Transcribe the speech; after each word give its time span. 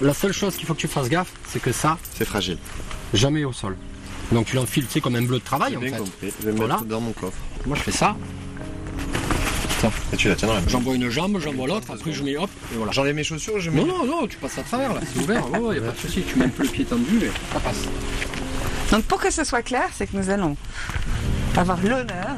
La 0.00 0.14
seule 0.14 0.32
chose 0.32 0.56
qu'il 0.56 0.66
faut 0.66 0.74
que 0.74 0.80
tu 0.80 0.88
fasses 0.88 1.08
gaffe, 1.08 1.30
c'est 1.48 1.60
que 1.60 1.72
ça, 1.72 1.98
C'est 2.16 2.24
fragile. 2.24 2.58
jamais 3.12 3.44
au 3.44 3.52
sol. 3.52 3.76
Donc 4.32 4.46
tu 4.46 4.56
l'enfiles, 4.56 4.86
tu 4.86 4.92
sais, 4.92 5.00
comme 5.00 5.16
un 5.16 5.22
bleu 5.22 5.38
de 5.38 5.44
travail 5.44 5.76
en 5.76 5.80
Bien 5.80 5.90
fait. 5.92 5.98
compris. 5.98 6.32
Je 6.40 6.46
vais 6.46 6.52
Voilà. 6.52 6.74
mettre 6.76 6.86
dans 6.86 7.00
mon 7.00 7.12
coffre. 7.12 7.36
Moi 7.66 7.76
je 7.76 7.82
fais 7.82 7.90
ça, 7.92 8.16
Et 10.12 10.16
tu 10.16 10.28
la 10.28 10.34
tiens 10.36 10.48
dans 10.48 10.54
la 10.54 10.60
main. 10.60 10.66
j'envoie 10.68 10.94
une 10.94 11.08
jambe, 11.10 11.38
j'envoie 11.40 11.66
l'autre, 11.66 11.86
après 11.90 12.12
je 12.12 12.22
mets 12.22 12.36
hop, 12.36 12.50
et 12.72 12.76
voilà. 12.76 12.92
J'enlève 12.92 13.14
mes 13.14 13.24
chaussures, 13.24 13.58
je 13.60 13.70
mets. 13.70 13.80
Non, 13.80 13.86
non, 13.86 14.06
non, 14.06 14.26
tu 14.26 14.36
passes 14.38 14.58
à 14.58 14.62
travers 14.62 14.92
là, 14.94 15.00
c'est 15.12 15.20
ouvert, 15.22 15.50
ouais, 15.50 15.58
ouais, 15.58 15.76
y 15.76 15.78
a 15.78 15.82
pas 15.82 15.92
de 15.92 15.98
souci, 15.98 16.22
tu 16.22 16.38
mets 16.38 16.44
un 16.46 16.48
peu 16.50 16.62
le 16.62 16.68
pied 16.68 16.84
tendu 16.84 17.18
et 17.24 17.30
ça 17.52 17.60
passe. 17.60 17.84
Donc 18.92 19.04
pour 19.04 19.20
que 19.20 19.30
ce 19.30 19.42
soit 19.44 19.62
clair, 19.62 19.88
c'est 19.94 20.06
que 20.06 20.16
nous 20.16 20.30
allons 20.30 20.56
avoir 21.56 21.78
l'honneur 21.82 22.36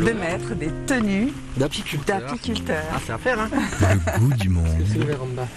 de 0.00 0.12
mettre 0.12 0.54
des 0.54 0.70
tenues 0.86 1.32
D'apiculteur. 1.56 2.20
d'apiculteurs. 2.20 2.84
Ah, 2.94 3.00
c'est 3.04 3.12
à 3.12 3.18
faire, 3.18 3.40
hein 3.40 3.50
Le 4.14 4.18
goût 4.20 4.34
du 4.34 4.48
monde. 4.48 4.66
C'est 4.92 4.98
ouvert 5.00 5.22
en 5.22 5.26
bas. 5.26 5.48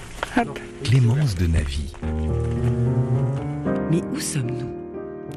Clémence 0.83 1.35
de 1.35 1.45
Navy. 1.45 1.91
Mais 3.91 4.01
où 4.13 4.19
sommes-nous? 4.19 4.69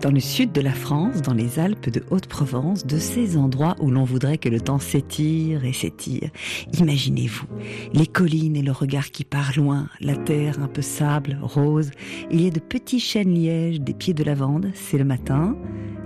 Dans 0.01 0.13
le 0.13 0.21
sud 0.21 0.53
de 0.53 0.61
la 0.61 0.73
France, 0.73 1.21
dans 1.23 1.33
les 1.35 1.59
Alpes 1.59 1.89
de 1.89 2.05
Haute-Provence, 2.11 2.87
de 2.87 2.99
ces 2.99 3.37
endroits 3.37 3.75
où 3.81 3.91
l'on 3.91 4.05
voudrait 4.05 4.39
que 4.39 4.49
le 4.49 4.61
temps 4.61 4.79
s'étire 4.79 5.65
et 5.65 5.73
s'étire. 5.73 6.31
Imaginez-vous, 6.79 7.47
les 7.93 8.07
collines 8.07 8.57
et 8.57 8.63
le 8.63 8.71
regard 8.71 9.11
qui 9.11 9.25
part 9.25 9.53
loin, 9.57 9.89
la 10.01 10.15
terre 10.15 10.61
un 10.63 10.69
peu 10.69 10.83
sable, 10.83 11.39
rose. 11.43 11.91
Il 12.31 12.43
y 12.43 12.47
a 12.47 12.51
de 12.51 12.61
petits 12.61 13.01
chênes 13.01 13.35
lièges, 13.35 13.81
des 13.81 13.95
pieds 13.95 14.15
de 14.15 14.23
lavande, 14.23 14.71
c'est 14.75 14.99
le 14.99 15.05
matin. 15.05 15.57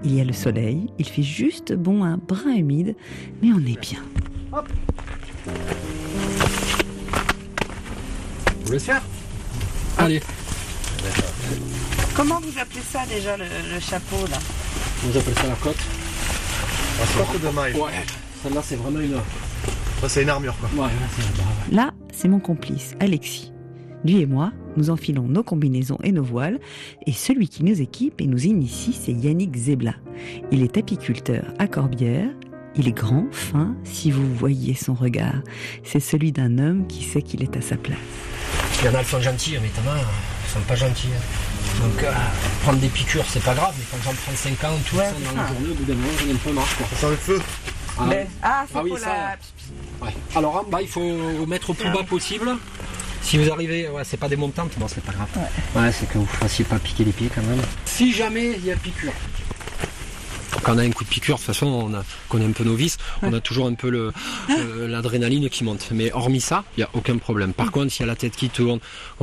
Il 0.04 0.14
y 0.14 0.20
a 0.20 0.24
le 0.24 0.32
soleil, 0.32 0.86
il 0.98 1.06
fait 1.06 1.22
juste 1.22 1.74
bon 1.74 2.04
un 2.04 2.16
brin 2.16 2.54
humide, 2.54 2.94
mais 3.42 3.50
on 3.52 3.58
est 3.58 3.80
bien. 3.80 4.02
Vous 8.68 8.72
voulez 8.72 8.80
se 8.80 8.84
faire 8.84 9.02
Allez, 9.96 10.20
Comment 12.14 12.38
vous 12.40 12.58
appelez 12.60 12.82
ça 12.82 13.06
déjà 13.08 13.34
le, 13.38 13.44
le 13.72 13.80
chapeau 13.80 14.16
là 14.30 14.36
on 15.06 15.08
appelle 15.18 15.34
ça 15.36 15.46
la 15.46 15.54
cote. 15.54 15.76
La 17.00 17.06
sorte 17.06 17.40
de 17.42 17.48
maille. 17.48 17.72
Ouais, 17.72 17.90
celle-là 18.42 18.60
c'est 18.62 18.76
vraiment 18.76 19.00
une... 19.00 19.14
Ouais, 19.14 19.20
Ça, 20.02 20.08
c'est 20.10 20.22
une 20.24 20.28
armure, 20.28 20.54
quoi. 20.58 20.68
là 20.86 20.90
c'est 21.16 21.22
la 21.22 21.28
barre, 21.38 21.46
ouais. 21.70 21.74
Là, 21.76 21.90
c'est 22.12 22.28
mon 22.28 22.40
complice, 22.40 22.94
Alexis. 23.00 23.52
Lui 24.04 24.20
et 24.20 24.26
moi, 24.26 24.52
nous 24.76 24.90
enfilons 24.90 25.22
nos 25.28 25.42
combinaisons 25.42 25.96
et 26.04 26.12
nos 26.12 26.22
voiles, 26.22 26.58
et 27.06 27.12
celui 27.12 27.48
qui 27.48 27.64
nous 27.64 27.80
équipe 27.80 28.20
et 28.20 28.26
nous 28.26 28.44
initie, 28.44 28.92
c'est 28.92 29.12
Yannick 29.12 29.56
Zebla. 29.56 29.94
Il 30.52 30.62
est 30.62 30.76
apiculteur 30.76 31.44
à 31.58 31.68
Corbière. 31.68 32.28
Il 32.76 32.86
est 32.86 32.92
grand, 32.92 33.28
fin, 33.32 33.74
si 33.84 34.10
vous 34.10 34.26
voyiez 34.34 34.74
son 34.74 34.92
regard. 34.94 35.40
C'est 35.84 36.00
celui 36.00 36.32
d'un 36.32 36.58
homme 36.58 36.86
qui 36.86 37.02
sait 37.02 37.22
qu'il 37.22 37.42
est 37.42 37.56
à 37.56 37.60
sa 37.62 37.76
place. 37.76 37.96
Il 38.80 38.84
y 38.84 38.88
en 38.88 38.94
a, 38.94 38.98
elles 39.00 39.06
sont 39.06 39.20
gentilles, 39.20 39.58
mais 39.60 39.68
t'en 39.68 39.90
as, 39.90 39.96
elles 39.98 40.52
sont 40.52 40.60
pas 40.60 40.76
gentilles. 40.76 41.10
Donc, 41.80 42.02
euh, 42.02 42.12
prendre 42.62 42.78
des 42.78 42.88
piqûres, 42.88 43.24
c'est 43.28 43.42
pas 43.42 43.54
grave, 43.54 43.74
mais 43.78 43.84
quand 43.90 43.98
j'en 44.04 44.14
prends 44.14 44.34
50, 44.36 44.84
tout 44.84 44.96
Ouais, 44.96 45.04
ça 45.04 45.12
dans 45.12 45.40
la 45.42 45.48
journée, 45.48 45.68
au 45.70 45.74
bout 45.74 45.84
d'un 45.84 45.94
moment, 45.94 46.08
j'en 46.20 46.26
ai 46.28 46.32
un 46.32 46.36
peu 46.36 46.52
marre, 46.52 46.76
quoi. 46.76 46.86
Ça 46.92 46.96
sent 46.96 47.10
le 47.10 47.16
feu. 47.16 47.42
Ah, 47.98 48.02
Mais- 48.08 48.26
Ah, 48.42 48.64
c'est 48.70 48.78
Ah 48.78 48.82
oui, 48.84 48.90
pour 48.90 48.98
ça, 49.00 49.06
la... 49.08 50.06
ouais. 50.06 50.14
Alors, 50.36 50.56
en 50.56 50.62
bas, 50.64 50.80
il 50.82 50.88
faut 50.88 51.46
mettre 51.46 51.70
au 51.70 51.74
plus 51.74 51.90
bas 51.90 52.04
possible. 52.04 52.56
Si 53.20 53.36
vous 53.36 53.50
arrivez, 53.50 53.88
ouais, 53.88 54.02
c'est 54.04 54.16
pas 54.16 54.28
des 54.28 54.36
montantes, 54.36 54.70
bon, 54.78 54.86
c'est 54.88 55.02
pas 55.04 55.12
grave. 55.12 55.28
Ouais, 55.74 55.90
c'est 55.92 56.08
que 56.08 56.18
vous 56.18 56.26
fassiez 56.26 56.64
pas 56.64 56.78
piquer 56.78 57.04
les 57.04 57.12
pieds 57.12 57.30
quand 57.34 57.42
même. 57.42 57.60
Si 57.84 58.12
jamais 58.12 58.52
il 58.58 58.64
y 58.64 58.70
a 58.72 58.76
piqûre. 58.76 59.12
Quand 60.68 60.74
on 60.74 60.78
a 60.78 60.82
un 60.82 60.90
coup 60.90 61.04
de 61.04 61.08
piqûre, 61.08 61.36
de 61.36 61.40
toute 61.40 61.46
façon, 61.46 61.66
on 61.66 61.94
a, 61.94 62.04
qu'on 62.28 62.42
est 62.42 62.44
un 62.44 62.52
peu 62.52 62.62
novice, 62.62 62.98
on 63.22 63.32
a 63.32 63.40
toujours 63.40 63.68
un 63.68 63.72
peu 63.74 63.88
le, 63.88 64.12
le- 64.50 64.86
l'adrénaline 64.86 65.48
qui 65.48 65.64
monte. 65.64 65.88
Mais 65.92 66.12
hormis 66.12 66.42
ça, 66.42 66.62
il 66.76 66.80
n'y 66.80 66.84
a 66.84 66.90
aucun 66.92 67.16
problème. 67.16 67.54
Par 67.54 67.70
contre, 67.72 67.90
s'il 67.90 68.00
y 68.00 68.02
a 68.04 68.06
la 68.06 68.16
tête 68.16 68.36
qui 68.36 68.50
tourne, 68.50 68.78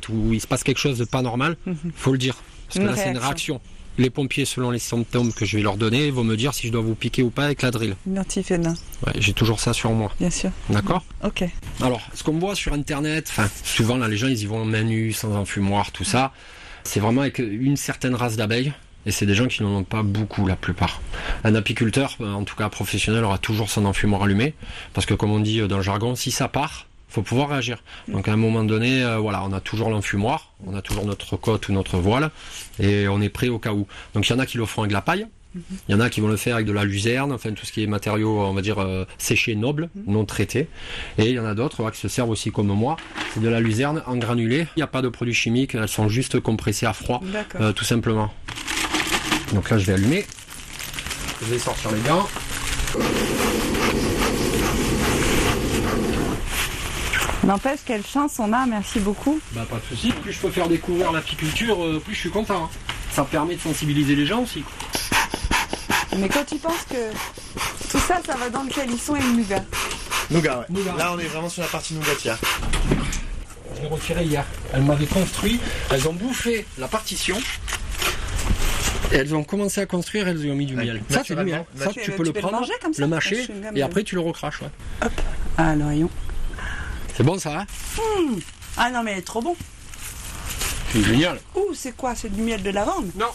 ou 0.09 0.33
il 0.33 0.41
se 0.41 0.47
passe 0.47 0.63
quelque 0.63 0.79
chose 0.79 0.97
de 0.97 1.05
pas 1.05 1.21
normal, 1.21 1.55
faut 1.95 2.11
le 2.11 2.17
dire. 2.17 2.35
Parce 2.67 2.79
que 2.79 2.81
Une 2.81 2.87
là, 2.87 2.95
c'est 2.95 3.11
une 3.11 3.19
réaction. 3.19 3.61
Les 3.99 4.09
pompiers, 4.09 4.43
selon 4.45 4.71
les 4.71 4.79
symptômes 4.79 5.31
que 5.33 5.45
je 5.45 5.55
vais 5.57 5.61
leur 5.63 5.77
donner, 5.77 6.09
vont 6.09 6.23
me 6.23 6.35
dire 6.35 6.53
si 6.55 6.65
je 6.67 6.71
dois 6.71 6.81
vous 6.81 6.95
piquer 6.95 7.21
ou 7.21 7.29
pas 7.29 7.45
avec 7.45 7.61
la 7.61 7.69
drill. 7.69 7.95
Identifénin, 8.07 8.73
Ouais, 9.05 9.13
j'ai 9.19 9.33
toujours 9.33 9.59
ça 9.59 9.71
sur 9.71 9.91
moi. 9.91 10.11
bien 10.19 10.31
sûr. 10.31 10.49
D'accord 10.71 11.03
Ok. 11.23 11.43
alors, 11.81 12.01
ce 12.15 12.23
qu'on 12.23 12.39
voit 12.39 12.55
sur 12.55 12.73
Internet, 12.73 13.31
souvent 13.63 13.97
là, 13.97 14.07
les 14.07 14.17
gens, 14.17 14.27
ils 14.27 14.41
y 14.41 14.45
vont 14.47 14.65
main 14.65 14.81
nue, 14.83 15.13
sans 15.13 15.33
enfumoir, 15.35 15.91
tout 15.91 16.03
ça. 16.03 16.33
C'est 16.83 16.99
vraiment 16.99 17.21
avec 17.21 17.37
une 17.39 17.77
certaine 17.77 18.15
race 18.15 18.35
d'abeilles. 18.35 18.73
Et 19.05 19.11
c'est 19.11 19.25
des 19.25 19.35
gens 19.35 19.47
qui 19.47 19.63
n'en 19.63 19.77
ont 19.77 19.83
pas 19.83 20.03
beaucoup, 20.03 20.47
la 20.47 20.55
plupart. 20.55 21.01
Un 21.43 21.55
apiculteur, 21.55 22.15
euh, 22.21 22.33
en 22.33 22.43
tout 22.43 22.55
cas 22.55 22.69
professionnel, 22.69 23.23
aura 23.23 23.37
toujours 23.37 23.69
son 23.69 23.85
enfumoir 23.85 24.23
allumé. 24.23 24.53
Parce 24.93 25.05
que, 25.05 25.13
comme 25.13 25.31
on 25.31 25.39
dit 25.39 25.61
euh, 25.61 25.67
dans 25.67 25.77
le 25.77 25.83
jargon, 25.83 26.15
si 26.15 26.31
ça 26.31 26.47
part, 26.47 26.87
faut 27.07 27.21
pouvoir 27.21 27.49
réagir. 27.49 27.83
Donc, 28.07 28.27
à 28.27 28.33
un 28.33 28.37
moment 28.37 28.63
donné, 28.63 29.03
euh, 29.03 29.17
voilà, 29.17 29.43
on 29.43 29.53
a 29.53 29.61
toujours 29.61 29.89
l'enfumoir, 29.89 30.53
on 30.65 30.75
a 30.75 30.81
toujours 30.81 31.05
notre 31.05 31.37
cote 31.37 31.69
ou 31.69 31.73
notre 31.73 31.97
voile, 31.97 32.31
et 32.79 33.07
on 33.07 33.21
est 33.21 33.29
prêt 33.29 33.47
au 33.47 33.59
cas 33.59 33.73
où. 33.73 33.87
Donc, 34.13 34.27
il 34.27 34.33
y 34.33 34.35
en 34.35 34.39
a 34.39 34.45
qui 34.45 34.57
le 34.57 34.65
font 34.65 34.81
avec 34.81 34.89
de 34.89 34.95
la 34.95 35.01
paille. 35.01 35.27
Il 35.87 35.91
y 35.91 35.95
en 35.95 35.99
a 35.99 36.09
qui 36.09 36.21
vont 36.21 36.27
le 36.27 36.35
faire 36.35 36.55
avec 36.55 36.67
de 36.67 36.71
la 36.71 36.83
luzerne, 36.83 37.31
enfin 37.31 37.51
tout 37.53 37.65
ce 37.65 37.71
qui 37.71 37.83
est 37.83 37.87
matériaux, 37.87 38.41
on 38.41 38.53
va 38.53 38.61
dire, 38.61 38.79
euh, 38.79 39.05
séchés, 39.17 39.55
nobles, 39.55 39.89
non 40.05 40.25
traités. 40.25 40.67
Et 41.17 41.29
il 41.29 41.35
y 41.35 41.39
en 41.39 41.45
a 41.45 41.53
d'autres 41.53 41.89
qui 41.91 41.99
se 41.99 42.07
servent 42.07 42.29
aussi 42.29 42.51
comme 42.51 42.67
moi. 42.67 42.97
C'est 43.33 43.39
de 43.41 43.47
la 43.47 43.59
luzerne 43.59 44.03
en 44.05 44.17
granulé. 44.17 44.67
Il 44.75 44.79
n'y 44.79 44.83
a 44.83 44.87
pas 44.87 45.01
de 45.01 45.09
produits 45.09 45.33
chimiques, 45.33 45.75
elles 45.75 45.87
sont 45.87 46.09
juste 46.09 46.39
compressées 46.39 46.85
à 46.85 46.93
froid, 46.93 47.21
euh, 47.59 47.71
tout 47.71 47.85
simplement. 47.85 48.33
Donc 49.53 49.69
là, 49.69 49.77
je 49.77 49.85
vais 49.85 49.93
allumer. 49.93 50.25
Je 51.41 51.45
vais 51.47 51.59
sortir 51.59 51.91
les 51.91 52.01
gants. 52.01 52.27
N'empêche, 57.43 57.79
quelle 57.85 58.05
chance 58.05 58.33
on 58.39 58.51
a, 58.53 58.65
merci 58.65 58.99
beaucoup. 58.99 59.39
Bah 59.51 59.65
pas 59.69 59.75
de 59.77 59.83
souci. 59.95 60.11
Plus 60.11 60.33
je 60.33 60.39
peux 60.39 60.49
faire 60.49 60.67
découvrir 60.67 61.11
l'apiculture, 61.11 61.83
euh, 61.83 62.01
plus 62.03 62.15
je 62.15 62.19
suis 62.21 62.29
content. 62.31 62.65
hein. 62.65 62.69
Ça 63.11 63.23
permet 63.23 63.55
de 63.55 63.61
sensibiliser 63.61 64.15
les 64.15 64.25
gens 64.25 64.41
aussi. 64.41 64.63
Mais 66.17 66.27
quand 66.27 66.43
tu 66.45 66.55
penses 66.55 66.85
que 66.89 67.11
tout 67.91 67.99
ça, 67.99 68.19
ça 68.25 68.35
va 68.35 68.49
dans 68.49 68.63
le 68.63 68.69
calisson 68.69 69.15
et 69.15 69.21
le 69.21 69.27
nougat. 69.33 69.63
Nougat, 70.31 70.59
ouais. 70.59 70.65
Nougat. 70.69 70.95
Là, 70.97 71.11
on 71.15 71.19
est 71.19 71.25
vraiment 71.27 71.49
sur 71.49 71.61
la 71.61 71.67
partie 71.67 71.93
nougatière. 71.93 72.37
Je 73.75 73.81
l'ai 73.81 73.87
retiré 73.87 74.23
hier. 74.23 74.43
Elles 74.73 74.81
m'avaient 74.81 75.05
construit, 75.05 75.59
elles 75.91 76.07
ont 76.07 76.13
bouffé 76.13 76.65
la 76.79 76.87
partition. 76.87 77.37
Elles 79.11 79.35
ont 79.35 79.43
commencé 79.43 79.81
à 79.81 79.85
construire, 79.85 80.27
elles 80.27 80.43
y 80.45 80.51
ont 80.51 80.55
mis 80.55 80.65
du 80.65 80.75
miel. 80.75 81.01
Ça, 81.09 81.21
c'est 81.25 81.35
du 81.35 81.43
miel. 81.43 81.65
Ça, 81.77 81.91
Tu 81.93 82.11
peux 82.11 82.23
le 82.23 82.33
prendre, 82.33 82.59
manger 82.59 82.73
comme 82.81 82.93
ça, 82.93 83.01
le 83.01 83.07
mâcher, 83.07 83.47
et 83.75 83.81
après 83.81 84.03
tu 84.03 84.15
le 84.15 84.21
recraches. 84.21 84.61
Ouais. 84.61 85.07
Ah, 85.57 85.75
le 85.75 85.85
rayon. 85.85 86.09
C'est 87.15 87.23
bon 87.23 87.37
ça, 87.39 87.61
hein 87.61 87.65
Ah 88.77 88.89
non, 88.91 89.03
mais 89.03 89.13
elle 89.13 89.19
est 89.19 89.21
trop 89.21 89.41
bon. 89.41 89.55
C'est 90.91 91.03
génial. 91.03 91.39
Ouh, 91.55 91.73
c'est 91.73 91.95
quoi 91.95 92.15
C'est 92.15 92.29
du 92.33 92.41
miel 92.41 92.61
de 92.63 92.69
lavande? 92.69 93.09
Non, 93.17 93.27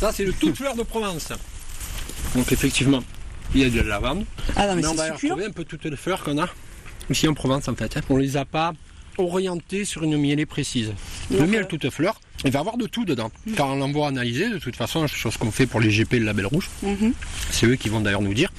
ça 0.00 0.12
c'est 0.12 0.24
le 0.24 0.32
toute 0.32 0.56
fleur 0.56 0.74
de 0.74 0.82
Provence. 0.82 1.32
Donc 2.34 2.50
effectivement, 2.52 3.02
il 3.54 3.60
y 3.62 3.64
a 3.64 3.70
de 3.70 3.76
la 3.78 4.00
lavande. 4.00 4.24
Ah 4.56 4.66
non, 4.68 4.74
mais, 4.76 4.82
Mais 4.82 4.88
on 4.88 4.94
va 4.94 5.12
retrouver 5.12 5.46
un 5.46 5.50
peu 5.50 5.64
toutes 5.64 5.84
les 5.84 5.96
fleurs 5.96 6.22
qu'on 6.22 6.38
a 6.38 6.48
ici 7.08 7.26
en 7.28 7.34
Provence 7.34 7.68
en 7.68 7.74
fait. 7.74 7.96
hein. 7.96 8.00
On 8.08 8.16
les 8.16 8.36
a 8.36 8.44
pas 8.44 8.72
orientées 9.18 9.84
sur 9.84 10.02
une 10.04 10.16
mielée 10.16 10.46
précise. 10.46 10.92
Le 11.30 11.44
miel 11.46 11.66
toute 11.66 11.88
fleur, 11.90 12.20
il 12.44 12.50
va 12.50 12.58
y 12.58 12.60
avoir 12.60 12.76
de 12.76 12.86
tout 12.86 13.04
dedans. 13.04 13.30
Car 13.56 13.66
on 13.68 13.76
l'envoie 13.76 14.08
analyser, 14.08 14.48
de 14.50 14.58
toute 14.58 14.76
façon, 14.76 15.06
chose 15.06 15.36
qu'on 15.36 15.50
fait 15.50 15.66
pour 15.66 15.80
les 15.80 15.90
GP 15.90 16.14
le 16.14 16.24
label 16.24 16.46
rouge. 16.46 16.68
Mhm. 16.82 17.12
C'est 17.50 17.66
eux 17.66 17.76
qui 17.76 17.88
vont 17.88 18.00
d'ailleurs 18.00 18.22
nous 18.22 18.34
dire 18.34 18.50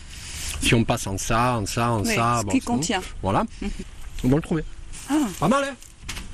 si 0.62 0.76
on 0.76 0.84
passe 0.84 1.08
en 1.08 1.18
ça, 1.18 1.58
en 1.58 1.66
ça, 1.66 1.92
en 1.92 2.02
Oui, 2.04 2.14
ça. 2.14 2.38
ce 2.42 2.46
bon, 2.46 2.52
qui 2.52 2.60
bon. 2.60 2.66
contient. 2.76 3.02
Voilà. 3.24 3.46
On 4.24 4.30
va 4.30 4.36
le 4.36 4.42
trouver. 4.44 4.64
Ah. 5.10 5.16
Pas 5.40 5.48
mal, 5.48 5.64
hein 5.64 5.76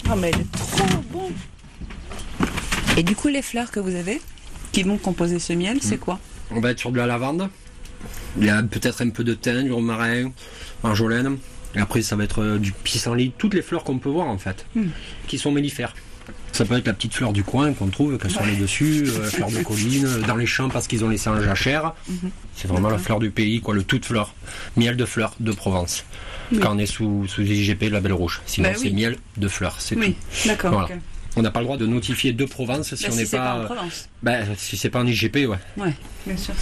Ah, 0.10 0.16
mais 0.18 0.32
elle 0.34 0.42
est 0.42 0.52
trop 0.52 0.86
bon. 1.12 1.32
Et 2.98 3.04
du 3.04 3.16
coup, 3.16 3.28
les 3.30 3.42
fleurs 3.42 3.72
que 3.72 3.80
vous 3.80 3.96
avez, 3.96 4.20
qui 4.72 4.84
vont 4.84 4.98
composer 4.98 5.40
ce 5.40 5.54
miel, 5.54 5.78
c'est 5.82 5.98
quoi? 5.98 6.20
On 6.52 6.60
va 6.60 6.72
être 6.72 6.80
sur 6.80 6.92
de 6.92 6.98
la 6.98 7.06
lavande. 7.06 7.50
Il 8.40 8.46
y 8.46 8.50
a 8.50 8.62
peut-être 8.64 9.02
un 9.02 9.10
peu 9.10 9.24
de 9.24 9.34
thym, 9.34 9.64
du 9.64 9.72
romarin, 9.72 10.32
marjolaine. 10.84 11.38
Et 11.76 11.80
après, 11.80 12.02
ça 12.02 12.16
va 12.16 12.24
être 12.24 12.42
euh, 12.42 12.58
du 12.60 12.72
pissenlit, 12.72 13.32
toutes 13.38 13.54
les 13.54 13.62
fleurs 13.62 13.84
qu'on 13.84 13.98
peut 14.00 14.10
voir 14.10 14.28
en 14.28 14.38
fait, 14.38 14.66
Hmm. 14.76 14.88
qui 15.28 15.38
sont 15.38 15.52
mellifères. 15.52 15.94
Ça 16.58 16.66
peut 16.66 16.76
être 16.76 16.88
la 16.88 16.94
petite 16.94 17.14
fleur 17.14 17.34
du 17.34 17.44
coin 17.44 17.72
qu'on 17.74 17.86
trouve, 17.90 18.18
qu'elle 18.18 18.32
soit 18.32 18.48
les 18.48 18.56
dessus, 18.56 19.04
euh, 19.08 19.24
fleur 19.30 19.52
de 19.52 19.62
colline, 19.62 20.06
euh, 20.08 20.22
dans 20.22 20.36
les 20.36 20.48
champs 20.48 20.70
parce 20.70 20.88
qu'ils 20.88 21.06
ont 21.06 21.10
laissé 21.10 21.30
un 21.30 21.40
jachère. 21.40 21.94
Mhm. 22.10 22.32
C'est 22.56 22.68
vraiment 22.68 22.90
la 22.90 22.98
fleur 22.98 23.20
du 23.20 23.30
pays, 23.30 23.62
quoi, 23.62 23.76
le 23.76 23.84
toute 23.84 24.06
fleur. 24.06 24.34
Miel 24.76 24.98
de 24.98 25.06
fleurs 25.06 25.36
de 25.40 25.52
Provence. 25.52 26.04
Quand 26.60 26.76
on 26.76 26.80
est 26.80 26.88
sous, 26.88 27.28
sous 27.28 27.44
IGP, 27.44 27.92
label 27.92 28.12
rouge. 28.14 28.42
Sinon, 28.48 28.70
Bah 28.70 28.76
c'est 28.76 28.86
oui. 28.86 28.94
miel 28.94 29.18
de 29.36 29.48
fleurs, 29.48 29.76
c'est 29.80 29.96
Oui, 29.96 30.16
tout. 30.42 30.48
d'accord. 30.48 30.72
Voilà. 30.72 30.88
On 31.36 31.44
n'a 31.44 31.52
pas 31.52 31.60
le 31.60 31.66
droit 31.66 31.78
de 31.78 31.86
notifier 31.86 32.34
de 32.34 32.46
Provence 32.46 32.96
si 32.96 33.04
Bah, 33.04 33.10
on 33.12 33.16
n'est 33.18 33.26
pas. 33.26 33.66
pas 33.68 33.74
en 33.84 33.88
bah, 34.24 34.38
si 34.58 34.78
c'est 34.78 34.90
pas 34.90 35.02
en 35.02 35.06
IGP, 35.06 35.46
ouais. 35.46 35.58
Ouais, 35.78 35.94
bien 36.26 36.38
sûr. 36.38 36.56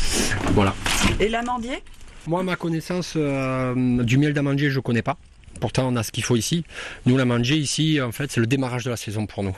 Voilà. 0.55 0.75
Et 1.21 1.29
l'amandier? 1.29 1.81
Moi, 2.27 2.43
ma 2.43 2.57
connaissance, 2.57 3.13
euh, 3.15 4.03
du 4.03 4.17
miel 4.17 4.33
d'amandier, 4.33 4.69
je 4.71 4.81
connais 4.81 5.03
pas. 5.03 5.15
Pourtant, 5.61 5.87
on 5.87 5.95
a 5.95 6.03
ce 6.03 6.11
qu'il 6.11 6.23
faut 6.25 6.35
ici. 6.35 6.65
Nous, 7.05 7.15
l'amandier, 7.15 7.55
ici, 7.55 8.01
en 8.01 8.11
fait, 8.11 8.29
c'est 8.29 8.41
le 8.41 8.47
démarrage 8.47 8.83
de 8.83 8.89
la 8.89 8.97
saison 8.97 9.25
pour 9.25 9.41
nous. 9.43 9.55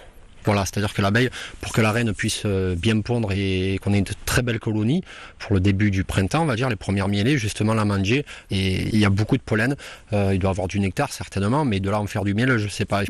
Voilà, 0.48 0.64
c'est-à-dire 0.64 0.94
que 0.94 1.02
l'abeille, 1.02 1.30
pour 1.60 1.74
que 1.74 1.82
la 1.82 1.92
reine 1.92 2.14
puisse 2.14 2.44
euh, 2.46 2.74
bien 2.74 3.02
pondre 3.02 3.34
et 3.34 3.80
qu'on 3.82 3.94
ait 3.94 4.00
une 4.00 4.06
très 4.26 4.42
belle 4.42 4.60
colonie, 4.60 5.04
pour 5.40 5.54
le 5.54 5.60
début 5.60 5.92
du 5.92 6.06
printemps, 6.06 6.44
on 6.44 6.46
va 6.46 6.56
dire, 6.56 6.70
les 6.70 6.78
premières 6.78 7.10
mielées, 7.10 7.38
justement, 7.38 7.74
l'amandier, 7.74 8.26
et 8.50 8.84
il 8.84 8.98
y 8.98 9.04
a 9.04 9.10
beaucoup 9.10 9.36
de 9.36 9.42
pollen. 9.42 9.76
Euh, 10.14 10.32
il 10.34 10.40
doit 10.40 10.52
avoir 10.52 10.70
du 10.70 10.80
nectar, 10.80 11.12
certainement, 11.12 11.66
mais 11.66 11.82
de 11.82 11.90
là 11.90 12.00
en 12.00 12.08
faire 12.08 12.24
du 12.24 12.34
miel, 12.34 12.58
je 12.58 12.70
sais 12.70 12.86
pas. 12.86 13.02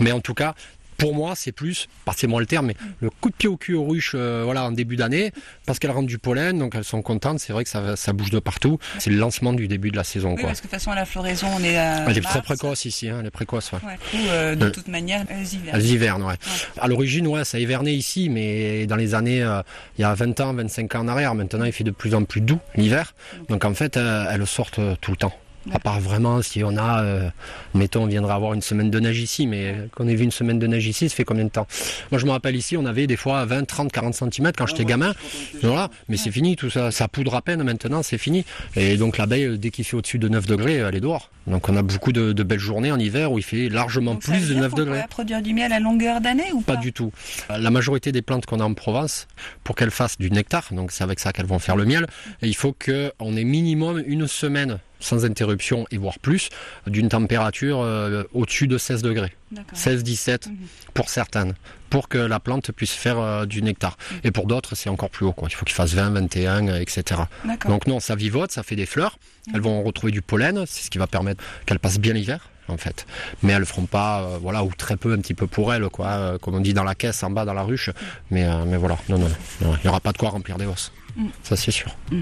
Mais 0.00 0.10
en 0.10 0.18
tout 0.18 0.34
cas, 0.34 0.56
pour 0.96 1.14
moi, 1.14 1.34
c'est 1.34 1.52
plus, 1.52 1.88
c'est 2.16 2.26
moi 2.26 2.40
le 2.40 2.46
terme, 2.46 2.66
mais 2.66 2.76
le 3.00 3.10
coup 3.10 3.30
de 3.30 3.34
pied 3.34 3.48
au 3.48 3.56
cul 3.56 3.74
aux 3.74 3.84
ruches, 3.84 4.12
euh, 4.14 4.42
voilà, 4.44 4.64
en 4.64 4.70
début 4.72 4.96
d'année, 4.96 5.32
parce 5.66 5.78
qu'elles 5.78 5.90
rentrent 5.90 6.06
du 6.06 6.18
pollen, 6.18 6.58
donc 6.58 6.74
elles 6.74 6.84
sont 6.84 7.02
contentes. 7.02 7.40
C'est 7.40 7.52
vrai 7.52 7.64
que 7.64 7.70
ça, 7.70 7.96
ça 7.96 8.12
bouge 8.12 8.30
de 8.30 8.38
partout. 8.38 8.78
C'est 8.98 9.10
le 9.10 9.16
lancement 9.16 9.52
du 9.52 9.68
début 9.68 9.90
de 9.90 9.96
la 9.96 10.04
saison, 10.04 10.30
Oui, 10.34 10.36
quoi. 10.40 10.48
parce 10.48 10.60
que 10.60 10.66
de 10.66 10.70
toute 10.70 10.78
façon, 10.78 10.90
à 10.92 10.94
la 10.94 11.04
floraison, 11.04 11.48
on 11.58 11.64
est 11.64 11.76
à. 11.76 12.04
Elle 12.08 12.18
est 12.18 12.20
mars. 12.20 12.34
très 12.34 12.42
précoce 12.42 12.84
ici, 12.84 13.08
hein, 13.08 13.18
elle 13.20 13.26
est 13.26 13.30
précoce, 13.30 13.72
ouais. 13.72 13.78
Ouais, 13.86 13.96
coup, 14.10 14.16
euh, 14.28 14.54
de 14.54 14.66
Ouais. 14.66 14.70
toute 14.72 14.88
manière, 14.88 15.24
elles 15.28 15.42
hivernent. 15.52 15.76
Elles 15.76 15.86
hivernent, 15.86 16.22
ouais. 16.24 16.34
À 16.80 16.88
l'origine, 16.88 17.26
ouais, 17.26 17.44
ça 17.44 17.58
hivernait 17.58 17.94
ici, 17.94 18.28
mais 18.28 18.86
dans 18.86 18.96
les 18.96 19.14
années, 19.14 19.42
euh, 19.42 19.62
il 19.98 20.02
y 20.02 20.04
a 20.04 20.14
20 20.14 20.38
ans, 20.40 20.52
25 20.54 20.94
ans 20.94 21.00
en 21.00 21.08
arrière, 21.08 21.34
maintenant 21.34 21.64
il 21.64 21.72
fait 21.72 21.84
de 21.84 21.90
plus 21.90 22.14
en 22.14 22.24
plus 22.24 22.40
doux 22.40 22.58
l'hiver. 22.76 23.14
Donc 23.48 23.64
en 23.64 23.74
fait, 23.74 23.96
euh, 23.96 24.26
elles 24.30 24.46
sortent 24.46 24.78
euh, 24.78 24.94
tout 25.00 25.10
le 25.10 25.16
temps. 25.16 25.32
À 25.70 25.78
part 25.78 26.00
vraiment 26.00 26.42
si 26.42 26.64
on 26.64 26.76
a, 26.76 27.02
euh, 27.04 27.28
mettons, 27.74 28.02
on 28.02 28.06
viendrait 28.06 28.32
avoir 28.34 28.52
une 28.54 28.62
semaine 28.62 28.90
de 28.90 28.98
neige 28.98 29.20
ici, 29.20 29.46
mais 29.46 29.76
qu'on 29.94 30.08
ait 30.08 30.14
vu 30.14 30.24
une 30.24 30.30
semaine 30.32 30.58
de 30.58 30.66
neige 30.66 30.86
ici, 30.86 31.08
ça 31.08 31.14
fait 31.14 31.24
combien 31.24 31.44
de 31.44 31.50
temps? 31.50 31.66
Moi 32.10 32.18
je 32.18 32.26
me 32.26 32.30
rappelle 32.32 32.56
ici, 32.56 32.76
on 32.76 32.84
avait 32.86 33.06
des 33.06 33.16
fois 33.16 33.44
20, 33.44 33.64
30, 33.66 33.92
40 33.92 34.14
cm 34.14 34.52
quand 34.56 34.66
j'étais 34.66 34.84
gamin. 34.84 35.14
Voilà, 35.62 35.88
mais 36.08 36.16
c'est 36.16 36.30
fini 36.32 36.56
tout 36.56 36.70
ça, 36.70 36.90
ça 36.90 37.06
poudre 37.08 37.34
à 37.34 37.42
peine 37.42 37.62
maintenant, 37.62 38.02
c'est 38.02 38.18
fini. 38.18 38.44
Et 38.76 38.96
donc 38.96 39.18
l'abeille, 39.18 39.44
euh, 39.44 39.56
dès 39.58 39.70
qu'il 39.70 39.84
fait 39.84 39.96
au-dessus 39.96 40.18
de 40.18 40.28
9 40.28 40.46
degrés, 40.46 40.74
elle 40.76 40.94
est 40.96 41.00
dehors. 41.00 41.30
Donc 41.46 41.68
on 41.68 41.76
a 41.76 41.82
beaucoup 41.82 42.12
de, 42.12 42.32
de 42.32 42.42
belles 42.42 42.58
journées 42.60 42.92
en 42.92 42.98
hiver 42.98 43.32
où 43.32 43.38
il 43.38 43.42
fait 43.44 43.68
largement 43.68 44.12
Donc, 44.14 44.22
plus 44.22 44.48
de 44.48 44.54
dire 44.54 44.62
9 44.62 44.70
qu'on 44.70 44.76
degrés. 44.78 44.96
pourrait 44.98 45.08
produire 45.08 45.42
du 45.42 45.54
miel 45.54 45.72
à 45.72 45.80
longueur 45.80 46.20
d'année 46.20 46.52
ou 46.52 46.60
pas 46.60 46.74
Pas? 46.74 46.80
du 46.80 46.92
tout. 46.92 47.12
La 47.48 47.70
majorité 47.70 48.10
des 48.12 48.22
plantes 48.22 48.46
qu'on 48.46 48.60
a 48.60 48.64
en 48.64 48.74
Provence, 48.74 49.26
pour 49.64 49.74
qu'elles 49.76 49.90
fassent 49.90 50.18
du 50.18 50.30
nectar, 50.30 50.68
donc 50.72 50.92
c'est 50.92 51.04
avec 51.04 51.18
ça 51.20 51.32
qu'elles 51.32 51.46
vont 51.46 51.58
faire 51.58 51.76
le 51.76 51.84
miel, 51.84 52.06
et 52.42 52.48
il 52.48 52.54
faut 52.56 52.72
qu'on 52.72 53.36
ait 53.36 53.44
minimum 53.44 54.02
une 54.06 54.26
semaine 54.26 54.78
sans 55.02 55.24
interruption 55.24 55.86
et 55.90 55.98
voire 55.98 56.18
plus 56.18 56.48
d'une 56.86 57.08
température 57.08 57.80
euh, 57.80 58.24
au-dessus 58.32 58.66
de 58.68 58.78
16 58.78 59.02
degrés, 59.02 59.32
D'accord. 59.50 59.76
16-17 59.78 60.48
Mhm. 60.48 60.56
pour 60.94 61.08
certaines, 61.10 61.54
pour 61.90 62.08
que 62.08 62.18
la 62.18 62.40
plante 62.40 62.72
puisse 62.72 62.92
faire 62.92 63.18
euh, 63.18 63.44
du 63.46 63.62
nectar. 63.62 63.96
Et 64.24 64.30
pour 64.30 64.46
d'autres, 64.46 64.74
c'est 64.74 64.88
encore 64.88 65.10
plus 65.10 65.26
haut, 65.26 65.32
quoi. 65.32 65.48
Il 65.50 65.54
faut 65.54 65.64
qu'il 65.64 65.74
fasse 65.74 65.92
20, 65.94 66.10
21, 66.10 66.68
euh, 66.68 66.80
etc. 66.80 67.20
Donc 67.68 67.86
non, 67.86 68.00
ça 68.00 68.14
vivote, 68.14 68.50
ça 68.52 68.62
fait 68.62 68.76
des 68.76 68.86
fleurs. 68.86 69.18
Elles 69.52 69.60
vont 69.60 69.82
retrouver 69.82 70.12
du 70.12 70.22
pollen, 70.22 70.64
c'est 70.66 70.84
ce 70.84 70.90
qui 70.90 70.98
va 70.98 71.06
permettre 71.06 71.42
qu'elles 71.66 71.80
passent 71.80 71.98
bien 71.98 72.14
l'hiver 72.14 72.48
en 72.72 72.76
fait. 72.78 73.06
Mais 73.42 73.52
elles 73.52 73.60
le 73.60 73.64
feront 73.64 73.86
pas, 73.86 74.22
euh, 74.22 74.38
voilà, 74.40 74.64
ou 74.64 74.70
très 74.76 74.96
peu, 74.96 75.12
un 75.12 75.18
petit 75.18 75.34
peu 75.34 75.46
pour 75.46 75.72
elles, 75.72 75.88
quoi, 75.88 76.06
euh, 76.08 76.38
comme 76.38 76.54
on 76.54 76.60
dit 76.60 76.74
dans 76.74 76.84
la 76.84 76.94
caisse, 76.94 77.22
en 77.22 77.30
bas 77.30 77.44
dans 77.44 77.54
la 77.54 77.62
ruche. 77.62 77.90
Mais, 78.30 78.44
euh, 78.44 78.64
mais 78.66 78.76
voilà, 78.76 78.98
non, 79.08 79.18
non, 79.18 79.28
non, 79.60 79.74
il 79.76 79.80
n'y 79.84 79.88
aura 79.88 80.00
pas 80.00 80.12
de 80.12 80.18
quoi 80.18 80.30
remplir 80.30 80.56
des 80.58 80.66
osses. 80.66 80.92
Mm. 81.16 81.26
Ça 81.42 81.56
c'est 81.56 81.70
sûr. 81.70 81.94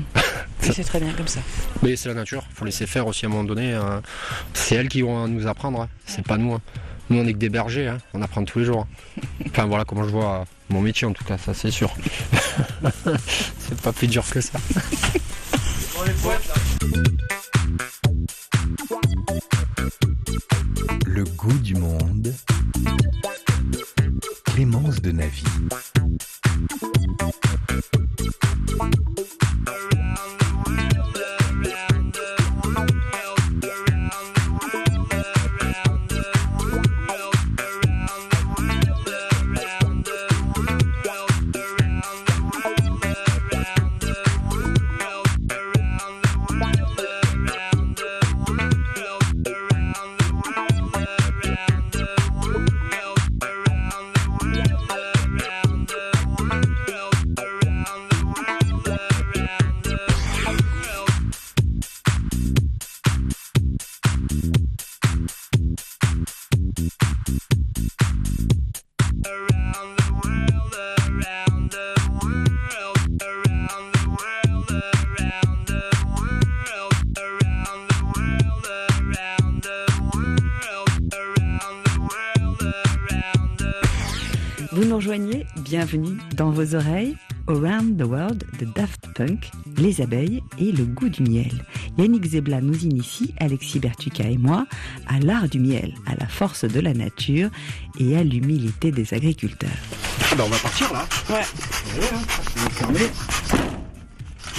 Oui, 0.63 0.73
c'est 0.75 0.85
très 0.85 1.01
bien 1.01 1.13
comme 1.15 1.27
ça. 1.27 1.41
Mais 1.83 1.97
c'est 1.97 2.11
la 2.11 2.15
nature, 2.15 2.45
faut 2.55 2.67
laisser 2.67 2.87
faire 2.87 3.07
aussi 3.07 3.25
à 3.25 3.29
un 3.29 3.33
moment 3.33 3.45
donné. 3.45 3.75
c'est 4.53 4.75
elles 4.75 4.91
qui 4.91 5.01
vont 5.01 5.27
nous 5.27 5.47
apprendre, 5.47 5.81
hein. 5.81 5.89
c'est 6.05 6.23
pas 6.27 6.37
nous. 6.37 6.53
hein. 6.53 6.61
Nous 7.09 7.19
on 7.19 7.27
est 7.27 7.33
que 7.33 7.39
des 7.39 7.49
bergers, 7.49 7.89
hein. 7.89 7.99
on 8.13 8.21
apprend 8.21 8.45
tous 8.45 8.59
les 8.59 8.67
jours. 8.67 8.87
Enfin 9.47 9.65
voilà 9.65 9.85
comment 9.87 10.05
je 10.05 10.11
vois 10.11 10.45
mon 10.69 10.83
métier 10.83 11.07
en 11.07 11.13
tout 11.15 11.25
cas, 11.25 11.39
ça 11.39 11.55
c'est 11.55 11.71
sûr. 11.71 11.95
c'est 13.59 13.81
pas 13.81 13.93
plus 13.93 14.07
dur 14.07 14.23
que 14.29 14.43
ça. 14.43 14.59
Bienvenue 85.71 86.19
dans 86.35 86.51
vos 86.51 86.75
oreilles, 86.75 87.17
Around 87.47 87.97
the 87.97 88.05
World 88.05 88.45
de 88.59 88.65
Daft 88.65 89.07
Punk, 89.15 89.53
les 89.77 90.01
abeilles 90.01 90.43
et 90.59 90.73
le 90.73 90.85
goût 90.85 91.09
du 91.09 91.23
miel. 91.23 91.65
Yannick 91.97 92.27
Zebla 92.27 92.61
nous 92.61 92.77
initie, 92.83 93.33
Alexis 93.39 93.79
Bertuca 93.79 94.25
et 94.25 94.37
moi, 94.37 94.67
à 95.07 95.21
l'art 95.21 95.49
du 95.49 95.61
miel, 95.61 95.95
à 96.07 96.17
la 96.17 96.27
force 96.27 96.65
de 96.65 96.81
la 96.81 96.93
nature 96.93 97.51
et 98.01 98.17
à 98.17 98.25
l'humilité 98.25 98.91
des 98.91 99.15
agriculteurs. 99.15 99.71
Ah 100.33 100.35
bah 100.35 100.43
on 100.45 100.49
va 100.49 100.59
partir 100.59 100.93
là. 100.93 101.07
Ouais. 101.29 101.45
Je 101.95 102.65
vais 102.65 102.71
fermer. 102.71 103.11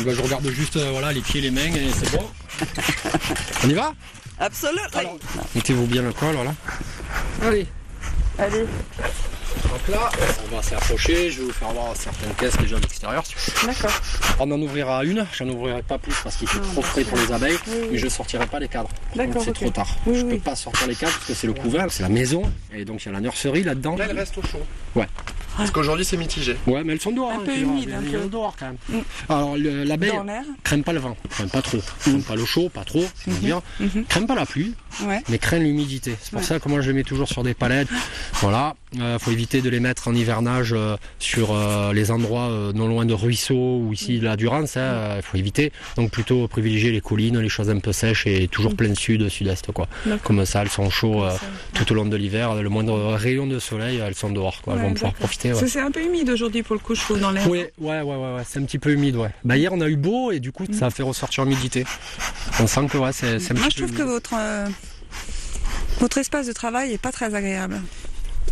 Bah, 0.06 0.14
je 0.16 0.22
regarde 0.22 0.48
juste 0.48 0.78
euh, 0.78 0.92
voilà, 0.92 1.12
les 1.12 1.20
pieds, 1.20 1.42
les 1.42 1.52
mains 1.52 1.74
et 1.76 1.92
c'est 1.92 2.10
bon. 2.18 2.24
On 3.66 3.70
y 3.70 3.74
va? 3.74 3.94
Absolument. 4.40 5.18
Mettez-vous 5.56 5.88
bien 5.88 6.04
le 6.04 6.14
col 6.14 6.36
voilà. 6.36 6.56
Allez. 7.42 7.68
Allez. 8.40 8.66
Donc 9.72 9.88
là, 9.88 10.10
on 10.52 10.56
va 10.58 10.62
s'approcher, 10.62 11.32
je 11.32 11.40
vais 11.40 11.46
vous 11.46 11.54
faire 11.54 11.70
voir 11.72 11.96
certaines 11.96 12.34
caisses 12.34 12.58
déjà 12.58 12.76
de 12.76 12.82
l'extérieur. 12.82 13.24
D'accord. 13.66 14.02
On 14.40 14.52
en 14.52 14.62
ouvrira 14.62 15.06
une, 15.06 15.26
j'en 15.34 15.48
ouvrirai 15.48 15.82
pas 15.82 15.98
plus 15.98 16.14
parce 16.24 16.36
qu'il 16.36 16.48
fait 16.50 16.60
trop 16.60 16.82
frais 16.82 17.06
pour 17.06 17.18
les 17.18 17.32
abeilles, 17.32 17.58
mais 17.90 17.98
je 17.98 18.10
sortirai 18.10 18.48
pas 18.48 18.60
les 18.60 18.68
cadres. 18.68 18.90
D'accord, 19.16 19.42
C'est 19.46 19.54
trop 19.54 19.70
tard. 19.70 19.88
Oui, 20.06 20.20
je 20.20 20.26
oui. 20.26 20.34
peux 20.36 20.42
pas 20.42 20.56
sortir 20.58 20.88
les 20.88 20.96
cadres 20.96 21.14
parce 21.14 21.26
que 21.26 21.34
c'est 21.34 21.48
le 21.48 21.54
couvert, 21.54 21.88
c'est 21.90 22.04
la 22.04 22.10
maison, 22.10 22.44
et 22.74 22.84
donc 22.84 23.02
il 23.04 23.06
y 23.06 23.10
a 23.10 23.14
la 23.14 23.22
nurserie 23.22 23.64
là-dedans. 23.64 23.96
Là, 23.96 24.08
elle 24.10 24.20
reste 24.20 24.38
au 24.38 24.42
chaud. 24.42 24.60
Ouais. 24.96 25.08
Parce 25.58 25.70
qu'aujourd'hui, 25.72 26.06
c'est 26.06 26.18
mitigé. 26.18 26.56
Ouais, 26.68 26.84
mais 26.84 26.94
elles 26.94 27.02
sont 27.02 27.12
dehors. 27.12 27.32
Un 27.32 27.36
hein, 27.36 27.42
peu 27.46 27.56
humide, 27.56 27.92
un 27.94 28.02
elles 28.04 28.10
peu. 28.12 28.22
sont 28.22 28.28
dehors 28.28 28.56
quand 28.58 28.66
même. 28.68 28.78
Mm. 28.90 29.04
Alors 29.30 29.58
le- 29.58 29.84
l'abeille 29.84 30.12
craigne 30.64 30.84
pas 30.84 30.94
le 30.94 31.00
vent, 31.00 31.16
craigne 31.30 31.50
pas 31.50 31.62
trop, 31.62 31.78
craigne 32.00 32.22
pas 32.22 32.36
l'eau 32.36 32.46
chaud, 32.46 32.70
pas 32.70 32.84
trop, 32.84 33.04
c'est 33.16 33.40
bien. 33.42 33.62
Mhm. 33.80 34.06
Craigne 34.06 34.26
pas 34.28 34.36
la 34.36 34.46
pluie, 34.46 34.74
Ouais. 35.06 35.22
mais 35.30 35.38
craigne 35.38 35.64
l'humidité. 35.64 36.16
C'est 36.22 36.32
pour 36.32 36.40
Ouais. 36.40 36.46
ça 36.46 36.60
que 36.60 36.68
moi 36.70 36.82
je 36.82 36.88
les 36.88 36.94
mets 36.94 37.04
toujours 37.04 37.28
sur 37.28 37.44
des 37.44 37.54
palettes. 37.54 37.90
Voilà, 38.42 38.76
Euh, 39.00 39.18
faut 39.20 39.32
éviter 39.32 39.62
de 39.62 39.70
les 39.70 39.80
mettre 39.80 40.10
en 40.10 40.14
hivernage 40.14 40.74
euh, 40.74 40.98
sur 41.18 41.52
euh, 41.54 41.94
les 41.94 42.12
endroits 42.12 42.50
euh, 42.50 42.74
non 42.74 42.90
loin 42.90 43.06
de 43.06 43.14
ruisseaux 43.14 43.78
ou 43.80 43.94
ici 43.94 44.20
de 44.20 44.26
la 44.26 44.36
Durance. 44.36 44.74
Il 44.76 44.80
hein, 44.80 45.22
faut 45.22 45.38
éviter. 45.38 45.72
Donc 45.96 46.12
plutôt 46.12 46.46
privilégier 46.50 46.92
les 46.92 47.00
collines, 47.00 47.40
les 47.40 47.48
choses 47.48 47.70
un 47.70 47.80
peu 47.80 47.94
sèches 47.94 48.28
et 48.28 48.50
toujours 48.50 48.76
plein 48.76 48.94
sud, 48.94 49.30
sud-est 49.30 49.72
quoi. 49.72 49.88
Comme 50.26 50.46
ça, 50.46 50.62
elles 50.64 50.70
sont 50.70 50.90
chaudes 50.90 51.24
euh, 51.24 51.38
tout 51.74 51.90
au 51.94 51.96
long 51.96 52.04
de 52.06 52.18
l'hiver. 52.18 52.56
Le 52.56 52.68
moindre 52.68 53.14
rayon 53.16 53.48
de 53.48 53.60
soleil, 53.60 54.02
elles 54.06 54.14
sont 54.14 54.30
dehors 54.30 54.62
quoi. 54.62 54.74
Elles 54.74 54.82
Ouais, 54.82 54.88
vont 54.90 54.94
pouvoir 54.94 55.14
d'accord. 55.14 55.28
Ouais. 55.52 55.68
C'est 55.68 55.80
un 55.80 55.92
peu 55.92 56.04
humide 56.04 56.30
aujourd'hui 56.30 56.62
pour 56.64 56.76
le 56.76 56.82
coup, 56.82 56.94
je 56.96 57.02
trouve, 57.02 57.20
dans 57.20 57.32
l'air. 57.32 57.50
Oui, 57.50 57.66
ouais, 57.80 58.02
ouais, 58.02 58.04
ouais, 58.04 58.16
ouais, 58.36 58.44
c'est 58.48 58.60
un 58.60 58.64
petit 58.66 58.80
peu 58.80 58.92
humide, 58.92 59.16
ouais. 59.16 59.32
Bah 59.44 59.58
hier 59.58 59.72
on 59.74 59.82
a 59.82 59.88
eu 59.90 59.96
beau 59.96 60.32
et 60.32 60.40
du 60.40 60.52
coup 60.52 60.66
ça 60.72 60.88
a 60.88 60.90
fait 60.90 61.04
ressortir 61.04 61.44
l'humidité. 61.46 61.86
On 62.60 62.68
sent 62.68 62.88
que 62.92 62.98
ouais, 62.98 63.12
c'est 63.14 63.36
un 63.36 63.54
Moi, 63.56 63.68
petit 63.68 63.80
je 63.80 63.84
trouve 63.86 63.98
que 63.98 64.04
votre, 64.04 64.34
euh, 64.38 64.68
votre 66.00 66.18
espace 66.18 66.48
de 66.48 66.54
travail 66.54 66.94
est 66.94 66.98
pas 67.02 67.12
très 67.12 67.34
agréable. 67.34 67.82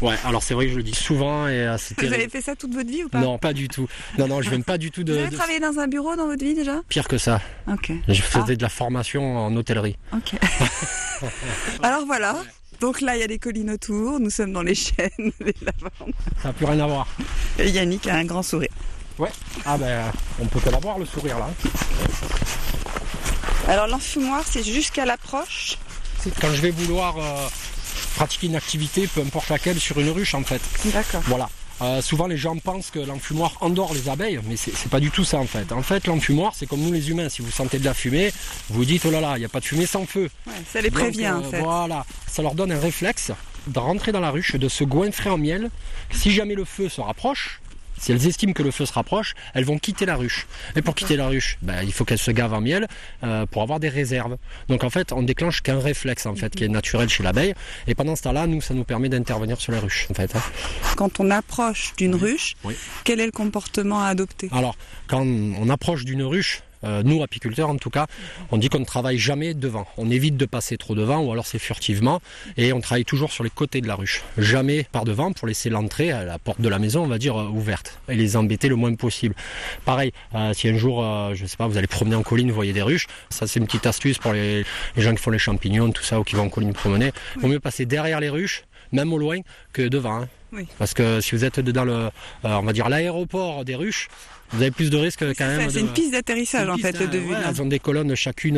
Ouais, 0.02 0.16
alors 0.24 0.42
c'est 0.44 0.54
vrai 0.54 0.68
que 0.68 0.72
je 0.72 0.78
le 0.78 0.84
dis 0.84 0.94
souvent 0.96 1.48
et 1.50 1.68
euh, 1.68 1.76
Vous 1.98 2.14
avez 2.14 2.30
fait 2.30 2.40
ça 2.42 2.56
toute 2.56 2.74
votre 2.74 2.90
vie 2.90 3.04
ou 3.04 3.10
pas 3.10 3.20
Non, 3.20 3.38
pas 3.38 3.52
du 3.52 3.68
tout. 3.68 3.86
Non, 4.18 4.28
non, 4.28 4.42
je 4.42 4.50
viens 4.50 4.62
pas 4.62 4.78
du 4.78 4.92
tout 4.92 5.02
Vous 5.02 5.06
de, 5.06 5.18
avez 5.18 5.28
de- 5.30 5.36
travaillé 5.36 5.60
dans 5.60 5.78
un 5.78 5.88
bureau 5.88 6.16
dans 6.16 6.26
votre 6.28 6.42
vie 6.44 6.54
déjà? 6.54 6.80
Pire 6.88 7.08
que 7.08 7.18
ça. 7.18 7.42
Ok. 7.68 7.92
Je 8.08 8.22
faisais 8.22 8.56
de 8.56 8.62
la 8.62 8.70
formation 8.70 9.38
en 9.38 9.54
hôtellerie. 9.58 9.98
Ok. 10.14 10.36
Alors 11.84 12.06
voilà. 12.06 12.38
Donc 12.80 13.02
là, 13.02 13.16
il 13.16 13.20
y 13.20 13.24
a 13.24 13.28
des 13.28 13.40
collines 13.40 13.72
autour. 13.72 14.20
Nous 14.20 14.30
sommes 14.30 14.54
dans 14.54 14.62
les 14.62 14.76
chênes, 14.76 15.10
les 15.40 15.56
lavandes. 15.62 16.14
Ça 16.42 16.50
n'a 16.50 16.54
plus 16.54 16.66
rien 16.66 16.80
à 16.80 16.88
voir. 16.88 17.08
Et 17.58 17.70
Yannick 17.70 18.08
a 18.08 18.16
un 18.16 18.26
grand 18.26 18.44
sourire. 18.44 18.70
Ah 19.66 19.78
ben, 19.78 20.12
on 20.40 20.46
peut 20.46 20.60
que 20.60 20.70
l'avoir 20.70 20.98
le 20.98 21.06
sourire 21.06 21.40
là. 21.40 21.50
Alors 23.68 23.88
l'enfumoir, 23.88 24.44
c'est 24.50 24.64
jusqu'à 24.64 25.06
l'approche. 25.06 25.78
Quand 26.40 26.54
je 26.54 26.62
vais 26.62 26.72
vouloir 26.72 27.18
euh, 27.18 27.48
pratiquer 28.16 28.48
une 28.48 28.56
activité, 28.56 29.08
peu 29.08 29.22
importe 29.22 29.50
laquelle, 29.50 29.80
sur 29.80 30.00
une 30.00 30.10
ruche 30.10 30.34
en 30.36 30.44
fait. 30.44 30.62
D'accord. 30.86 31.22
Voilà. 31.26 31.50
Euh, 31.82 32.02
souvent 32.02 32.28
les 32.28 32.38
gens 32.38 32.58
pensent 32.58 32.92
que 32.92 33.00
l'enfumoir 33.00 33.54
endort 33.62 33.94
les 33.94 34.10
abeilles, 34.10 34.40
mais 34.48 34.58
c'est 34.58 34.90
pas 34.90 35.00
du 35.00 35.12
tout 35.12 35.24
ça 35.24 35.38
en 35.38 35.46
fait. 35.46 35.72
En 35.72 35.82
fait, 35.82 36.08
l'enfumoir, 36.08 36.54
c'est 36.56 36.66
comme 36.66 36.82
nous 36.82 36.92
les 36.92 37.10
humains. 37.10 37.30
Si 37.30 37.42
vous 37.42 37.52
sentez 37.52 37.80
de 37.80 37.86
la 37.86 37.94
fumée, 37.94 38.32
vous 38.70 38.80
vous 38.80 38.86
dites 38.86 39.04
oh 39.06 39.12
là 39.12 39.22
là, 39.22 39.34
il 39.38 39.40
n'y 39.40 39.46
a 39.46 39.50
pas 39.50 39.60
de 39.60 39.66
fumée 39.66 39.86
sans 39.86 40.06
feu. 40.06 40.30
Ouais, 40.48 40.54
ça 40.72 40.82
les 40.82 40.92
prévient 40.92 41.32
Donc, 41.34 41.46
en 41.46 41.48
euh, 41.48 41.52
fait. 41.52 41.62
Voilà, 41.62 42.06
ça 42.28 42.42
leur 42.42 42.54
donne 42.54 42.72
un 42.72 42.80
réflexe 42.80 43.32
de 43.68 43.80
rentrer 43.80 44.12
dans 44.12 44.20
la 44.20 44.32
ruche, 44.32 44.56
de 44.56 44.68
se 44.68 44.84
goinfrer 44.84 45.30
en 45.30 45.38
miel. 45.38 45.70
Si 46.12 46.32
jamais 46.32 46.56
le 46.56 46.66
feu 46.66 46.90
se 46.90 47.02
rapproche, 47.02 47.62
si 48.00 48.12
elles 48.12 48.26
estiment 48.28 48.54
que 48.54 48.64
le 48.64 48.72
feu 48.72 48.86
se 48.86 48.94
rapproche, 48.94 49.34
elles 49.54 49.66
vont 49.66 49.78
quitter 49.78 50.06
la 50.06 50.16
ruche. 50.16 50.48
Et 50.76 50.82
pour 50.82 50.96
quitter 50.96 51.16
la 51.18 51.28
ruche, 51.28 51.58
ben, 51.62 51.82
il 51.84 51.92
faut 51.94 52.06
qu'elles 52.06 52.18
se 52.18 52.32
gavent 52.32 52.54
en 52.54 52.62
miel 52.62 52.88
euh, 53.24 53.46
pour 53.46 53.62
avoir 53.62 53.80
des 53.80 53.90
réserves. 53.90 54.38
Donc 54.68 54.84
en 54.84 54.90
fait, 54.90 55.12
on 55.14 55.22
déclenche 55.24 55.62
qu'un 55.62 55.80
réflexe 55.80 56.26
en 56.26 56.36
fait 56.36 56.56
qui 56.56 56.64
est 56.64 56.70
naturel 56.70 57.10
chez 57.10 57.24
l'abeille. 57.24 57.54
Et 57.88 57.96
pendant 57.96 58.16
ce 58.16 58.24
temps-là, 58.24 58.48
nous, 58.48 58.62
ça 58.62 58.74
nous 58.74 58.84
permet 58.84 59.10
d'intervenir 59.10 59.60
sur 59.60 59.72
la 59.72 59.80
ruche. 59.80 60.08
En 60.10 60.14
fait, 60.14 60.36
hein. 60.36 60.42
Quand 60.96 61.20
on 61.20 61.30
approche 61.32 61.94
d'une 61.98 62.16
ruche, 62.16 62.56
Oui. 62.64 62.76
quel 63.04 63.20
est 63.20 63.26
le 63.26 63.32
comportement 63.32 64.02
à 64.02 64.08
adopter? 64.08 64.50
Alors, 64.52 64.76
quand 65.08 65.22
on 65.26 65.70
approche 65.70 66.06
d'une 66.06 66.24
ruche, 66.24 66.62
euh, 66.84 67.04
nous 67.04 67.22
apiculteurs 67.24 67.70
en 67.70 67.78
tout 67.78 67.90
cas, 67.90 68.08
on 68.52 68.58
dit 68.58 68.70
qu'on 68.70 68.80
ne 68.80 68.86
travaille 68.86 69.18
jamais 69.18 69.54
devant. 69.54 69.88
On 69.98 70.10
évite 70.10 70.38
de 70.38 70.46
passer 70.46 70.78
trop 70.78 70.96
devant 70.96 71.20
ou 71.20 71.32
alors 71.32 71.46
c'est 71.46 71.60
furtivement 71.60 72.22
et 72.58 72.74
on 72.74 72.82
travaille 72.82 73.06
toujours 73.06 73.32
sur 73.32 73.44
les 73.44 73.50
côtés 73.50 73.82
de 73.82 73.88
la 73.88 73.96
ruche. 73.96 74.24
Jamais 74.38 74.86
par 74.92 75.06
devant 75.06 75.32
pour 75.32 75.48
laisser 75.48 75.70
l'entrée 75.70 76.12
à 76.12 76.24
la 76.24 76.40
porte 76.40 76.62
de 76.62 76.70
la 76.70 76.80
maison, 76.80 77.04
on 77.04 77.08
va 77.08 77.18
dire, 77.18 77.40
euh, 77.40 77.48
ouverte 77.48 78.00
et 78.10 78.16
les 78.16 78.36
embêter 78.36 78.68
le 78.70 78.76
moins 78.76 78.94
possible. 78.96 79.36
Pareil, 79.86 80.12
euh, 80.36 80.54
si 80.54 80.68
un 80.70 80.78
jour, 80.78 81.04
euh, 81.04 81.34
je 81.36 81.46
sais 81.46 81.58
pas, 81.58 81.68
vous 81.68 81.78
allez 81.78 81.88
promener 81.88 82.16
en 82.16 82.24
colline, 82.24 82.50
vous 82.50 82.56
voyez 82.56 82.74
des 82.74 82.82
ruches, 82.82 83.08
ça 83.30 83.48
c'est 83.48 83.60
une 83.60 83.66
petite 83.66 83.86
astuce 83.86 84.18
pour 84.18 84.34
les, 84.34 84.64
les 84.96 85.02
gens 85.02 85.12
qui 85.14 85.22
font 85.22 85.32
les 85.32 85.40
champignons, 85.40 85.92
tout 85.92 86.04
ça, 86.04 86.20
ou 86.20 86.24
qui 86.24 86.36
vont 86.36 86.44
en 86.44 86.50
colline 86.50 86.74
promener. 86.74 87.12
Il 87.36 87.42
vaut 87.42 87.48
mieux 87.48 87.60
passer 87.60 87.86
derrière 87.86 88.20
les 88.20 88.30
ruches, 88.30 88.64
même 88.92 89.12
au 89.14 89.18
loin, 89.18 89.40
que 89.74 89.82
devant. 89.88 90.22
hein. 90.22 90.28
Oui. 90.52 90.66
Parce 90.80 90.96
que 90.96 91.22
si 91.22 91.36
vous 91.36 91.46
êtes 91.46 91.60
dans 91.60 91.86
le, 91.86 92.10
on 92.44 92.62
va 92.64 92.74
dire 92.74 92.90
l'aéroport 92.90 93.64
des 93.66 93.76
ruches, 93.76 94.08
vous 94.52 94.62
avez 94.62 94.72
plus 94.72 94.90
de 94.90 94.98
risques 94.98 95.20
quand 95.20 95.34
C'est 95.38 95.58
même. 95.58 95.66
de- 95.68 95.72
C'est 95.72 95.80
une 95.80 95.90
piste 95.94 96.12
d'atterrissage 96.12 96.68
en 96.70 96.76
piste, 96.76 96.98
fait 96.98 97.08
ouais, 97.08 97.32
là. 97.32 97.42
elles 97.50 97.62
ont 97.62 97.66
des 97.66 97.80
colonnes 97.80 98.16
chacune 98.16 98.58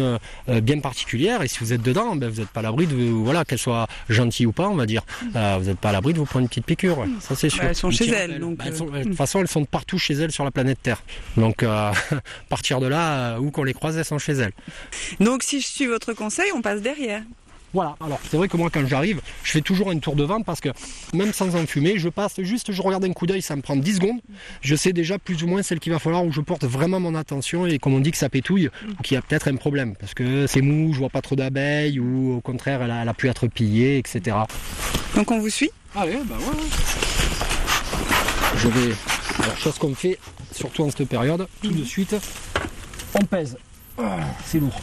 euh, 0.49 0.61
bien 0.61 0.79
particulières 0.79 1.41
et 1.41 1.47
si 1.47 1.59
vous 1.59 1.73
êtes 1.73 1.81
dedans, 1.81 2.15
ben, 2.15 2.29
vous 2.29 2.41
n'êtes 2.41 2.49
pas 2.49 2.59
à 2.61 2.63
l'abri 2.63 2.87
de 2.87 2.95
voilà 2.95 3.45
qu'elles 3.45 3.59
soient 3.59 3.87
gentilles 4.09 4.45
ou 4.45 4.51
pas, 4.51 4.67
on 4.69 4.75
va 4.75 4.85
dire. 4.85 5.03
Euh, 5.35 5.57
vous 5.59 5.65
n'êtes 5.69 5.79
pas 5.79 5.89
à 5.89 5.91
l'abri 5.93 6.13
de 6.13 6.19
vous 6.19 6.25
prendre 6.25 6.43
une 6.43 6.49
petite 6.49 6.65
piqûre, 6.65 6.97
ouais. 6.99 7.07
ça 7.19 7.35
c'est 7.35 7.49
sûr. 7.49 7.61
Bah, 7.63 7.69
elles 7.69 7.75
sont 7.75 7.91
chez 7.91 8.07
elles, 8.09 8.39
donc, 8.39 8.57
Bah, 8.57 8.65
elles 8.67 8.75
sont- 8.75 8.93
euh, 8.93 8.99
de 8.99 9.03
toute 9.03 9.15
façon, 9.15 9.39
elles 9.41 9.47
sont 9.47 9.65
partout 9.65 9.97
chez 9.97 10.13
elles 10.13 10.31
sur 10.31 10.43
la 10.43 10.51
planète 10.51 10.79
Terre. 10.81 11.01
Donc 11.37 11.63
euh, 11.63 11.91
partir 12.49 12.79
de 12.79 12.87
là, 12.87 13.39
où 13.39 13.51
qu'on 13.51 13.63
les 13.63 13.73
croise, 13.73 13.97
elles 13.97 14.05
sont 14.05 14.19
chez 14.19 14.33
elles. 14.33 14.53
Donc 15.19 15.43
si 15.43 15.61
je 15.61 15.67
suis 15.67 15.85
votre 15.87 16.13
conseil, 16.13 16.51
on 16.55 16.61
passe 16.61 16.81
derrière. 16.81 17.21
Voilà, 17.73 17.95
alors 18.03 18.19
c'est 18.29 18.37
vrai 18.37 18.47
que 18.47 18.57
moi 18.57 18.69
quand 18.69 18.85
j'arrive, 18.85 19.21
je 19.43 19.51
fais 19.51 19.61
toujours 19.61 19.89
un 19.91 19.99
tour 19.99 20.15
de 20.15 20.23
vent 20.23 20.41
parce 20.41 20.59
que 20.59 20.69
même 21.13 21.31
sans 21.31 21.55
en 21.55 21.65
fumer, 21.65 21.97
je 21.97 22.09
passe 22.09 22.41
juste, 22.41 22.71
je 22.71 22.81
regarde 22.81 23.05
un 23.05 23.13
coup 23.13 23.25
d'œil, 23.25 23.41
ça 23.41 23.55
me 23.55 23.61
prend 23.61 23.75
10 23.75 23.95
secondes. 23.95 24.19
Je 24.61 24.75
sais 24.75 24.91
déjà 24.91 25.17
plus 25.17 25.43
ou 25.43 25.47
moins 25.47 25.63
celle 25.63 25.79
qu'il 25.79 25.93
va 25.93 25.99
falloir 25.99 26.25
où 26.25 26.31
je 26.31 26.41
porte 26.41 26.65
vraiment 26.65 26.99
mon 26.99 27.15
attention 27.15 27.65
et 27.65 27.79
comme 27.79 27.93
on 27.93 27.99
dit 27.99 28.11
que 28.11 28.17
ça 28.17 28.29
pétouille, 28.29 28.69
ou 28.99 29.01
qu'il 29.03 29.15
y 29.15 29.17
a 29.17 29.21
peut-être 29.21 29.47
un 29.47 29.55
problème 29.55 29.95
parce 29.95 30.13
que 30.13 30.47
c'est 30.47 30.61
mou, 30.61 30.93
je 30.93 30.99
vois 30.99 31.09
pas 31.09 31.21
trop 31.21 31.35
d'abeilles 31.35 31.99
ou 31.99 32.35
au 32.35 32.41
contraire 32.41 32.81
elle 32.81 32.91
a, 32.91 33.03
elle 33.03 33.09
a 33.09 33.13
pu 33.13 33.29
être 33.29 33.47
pillée, 33.47 33.97
etc. 33.97 34.37
Donc 35.15 35.31
on 35.31 35.39
vous 35.39 35.49
suit? 35.49 35.71
Allez, 35.95 36.17
bah 36.25 36.35
ouais. 36.37 36.57
Je 38.57 38.67
vais. 38.67 38.95
Alors, 39.43 39.57
chose 39.57 39.77
qu'on 39.77 39.95
fait, 39.95 40.19
surtout 40.51 40.83
en 40.83 40.91
cette 40.91 41.07
période, 41.07 41.47
tout 41.61 41.71
de 41.71 41.83
suite, 41.83 42.15
on 43.19 43.25
pèse. 43.25 43.57
Ah, 43.97 44.17
c'est 44.45 44.59
lourd. 44.59 44.79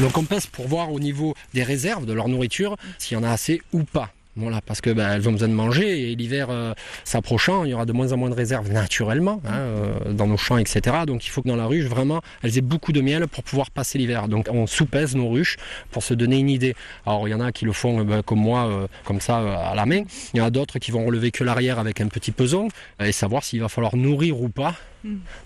Donc 0.00 0.16
on 0.16 0.24
pèse 0.24 0.46
pour 0.46 0.68
voir 0.68 0.92
au 0.92 1.00
niveau 1.00 1.34
des 1.54 1.64
réserves 1.64 2.06
de 2.06 2.12
leur 2.12 2.28
nourriture 2.28 2.76
s'il 2.98 3.16
y 3.16 3.20
en 3.20 3.24
a 3.24 3.30
assez 3.30 3.60
ou 3.72 3.82
pas. 3.82 4.12
Voilà, 4.36 4.60
parce 4.60 4.80
que 4.80 4.90
ben, 4.90 5.10
elles 5.10 5.28
ont 5.28 5.32
besoin 5.32 5.48
de 5.48 5.54
manger 5.54 6.12
et 6.12 6.14
l'hiver 6.14 6.46
euh, 6.50 6.72
s'approchant, 7.02 7.64
il 7.64 7.70
y 7.70 7.74
aura 7.74 7.86
de 7.86 7.92
moins 7.92 8.12
en 8.12 8.16
moins 8.16 8.30
de 8.30 8.36
réserves 8.36 8.70
naturellement 8.70 9.42
hein, 9.44 9.58
euh, 9.58 10.12
dans 10.12 10.28
nos 10.28 10.36
champs, 10.36 10.58
etc. 10.58 10.98
Donc 11.04 11.26
il 11.26 11.30
faut 11.30 11.42
que 11.42 11.48
dans 11.48 11.56
la 11.56 11.66
ruche, 11.66 11.86
vraiment, 11.86 12.22
elles 12.42 12.56
aient 12.56 12.62
beaucoup 12.62 12.92
de 12.92 13.00
miel 13.00 13.26
pour 13.26 13.42
pouvoir 13.42 13.72
passer 13.72 13.98
l'hiver. 13.98 14.28
Donc 14.28 14.46
on 14.48 14.68
sous-pèse 14.68 15.16
nos 15.16 15.28
ruches 15.28 15.56
pour 15.90 16.04
se 16.04 16.14
donner 16.14 16.38
une 16.38 16.50
idée. 16.50 16.76
Alors 17.04 17.26
il 17.26 17.32
y 17.32 17.34
en 17.34 17.40
a 17.40 17.50
qui 17.50 17.64
le 17.64 17.72
font 17.72 18.04
ben, 18.04 18.22
comme 18.22 18.38
moi, 18.38 18.68
euh, 18.68 18.86
comme 19.04 19.20
ça, 19.20 19.38
à 19.38 19.74
la 19.74 19.86
main. 19.86 20.04
Il 20.34 20.38
y 20.38 20.40
en 20.40 20.44
a 20.44 20.50
d'autres 20.50 20.78
qui 20.78 20.92
vont 20.92 21.04
relever 21.04 21.32
que 21.32 21.42
l'arrière 21.42 21.80
avec 21.80 22.00
un 22.00 22.06
petit 22.06 22.30
peson 22.30 22.68
et 23.00 23.10
savoir 23.10 23.42
s'il 23.42 23.60
va 23.60 23.68
falloir 23.68 23.96
nourrir 23.96 24.40
ou 24.40 24.48
pas 24.48 24.76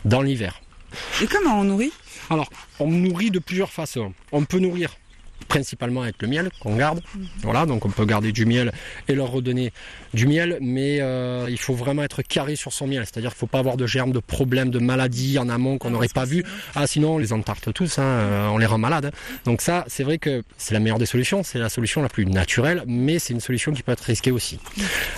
dans 0.04 0.20
l'hiver. 0.20 0.60
Et 1.22 1.26
comment 1.26 1.60
on 1.60 1.64
nourrit? 1.64 1.92
Alors, 2.30 2.48
on 2.80 2.88
nourrit 2.90 3.30
de 3.30 3.38
plusieurs 3.38 3.70
façons. 3.70 4.12
On 4.32 4.44
peut 4.44 4.58
nourrir 4.58 4.96
principalement 5.48 6.02
avec 6.02 6.14
le 6.22 6.28
miel 6.28 6.50
qu'on 6.60 6.76
garde. 6.76 7.02
Voilà, 7.42 7.66
donc 7.66 7.84
on 7.84 7.90
peut 7.90 8.06
garder 8.06 8.30
du 8.32 8.46
miel 8.46 8.72
et 9.08 9.14
leur 9.14 9.30
redonner 9.30 9.72
du 10.14 10.26
miel, 10.26 10.56
mais 10.60 10.98
euh, 11.00 11.46
il 11.50 11.58
faut 11.58 11.74
vraiment 11.74 12.02
être 12.04 12.22
carré 12.22 12.54
sur 12.56 12.72
son 12.72 12.86
miel. 12.86 13.02
C'est-à-dire 13.04 13.30
qu'il 13.30 13.36
ne 13.36 13.40
faut 13.40 13.46
pas 13.48 13.58
avoir 13.58 13.76
de 13.76 13.84
germes, 13.86 14.12
de 14.12 14.20
problèmes, 14.20 14.70
de 14.70 14.78
maladies 14.78 15.38
en 15.38 15.48
amont 15.48 15.78
qu'on 15.78 15.90
n'aurait 15.90 16.08
pas 16.08 16.24
vu. 16.24 16.44
Ah, 16.74 16.86
sinon 16.86 17.16
on 17.16 17.18
les 17.18 17.32
entarte 17.32 17.72
tous, 17.74 17.98
hein, 17.98 18.02
euh, 18.04 18.48
on 18.48 18.58
les 18.58 18.66
rend 18.66 18.78
malades. 18.78 19.06
hein. 19.06 19.38
Donc 19.44 19.60
ça, 19.62 19.84
c'est 19.88 20.04
vrai 20.04 20.18
que 20.18 20.42
c'est 20.56 20.74
la 20.74 20.80
meilleure 20.80 20.98
des 21.00 21.06
solutions, 21.06 21.42
c'est 21.42 21.58
la 21.58 21.68
solution 21.68 22.02
la 22.02 22.08
plus 22.08 22.24
naturelle, 22.24 22.84
mais 22.86 23.18
c'est 23.18 23.34
une 23.34 23.40
solution 23.40 23.72
qui 23.72 23.82
peut 23.82 23.92
être 23.92 24.04
risquée 24.04 24.30
aussi. 24.30 24.58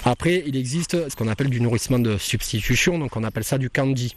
Après, 0.05 0.43
il 0.47 0.57
existe 0.57 1.09
ce 1.11 1.15
qu'on 1.17 1.29
appelle 1.29 1.51
du 1.51 1.61
nourrissement 1.61 1.99
de 1.99 2.17
substitution, 2.19 2.99
donc 2.99 3.17
on 3.17 3.25
appelle 3.25 3.45
ça 3.45 3.59
du 3.59 3.69
candy. 3.71 4.17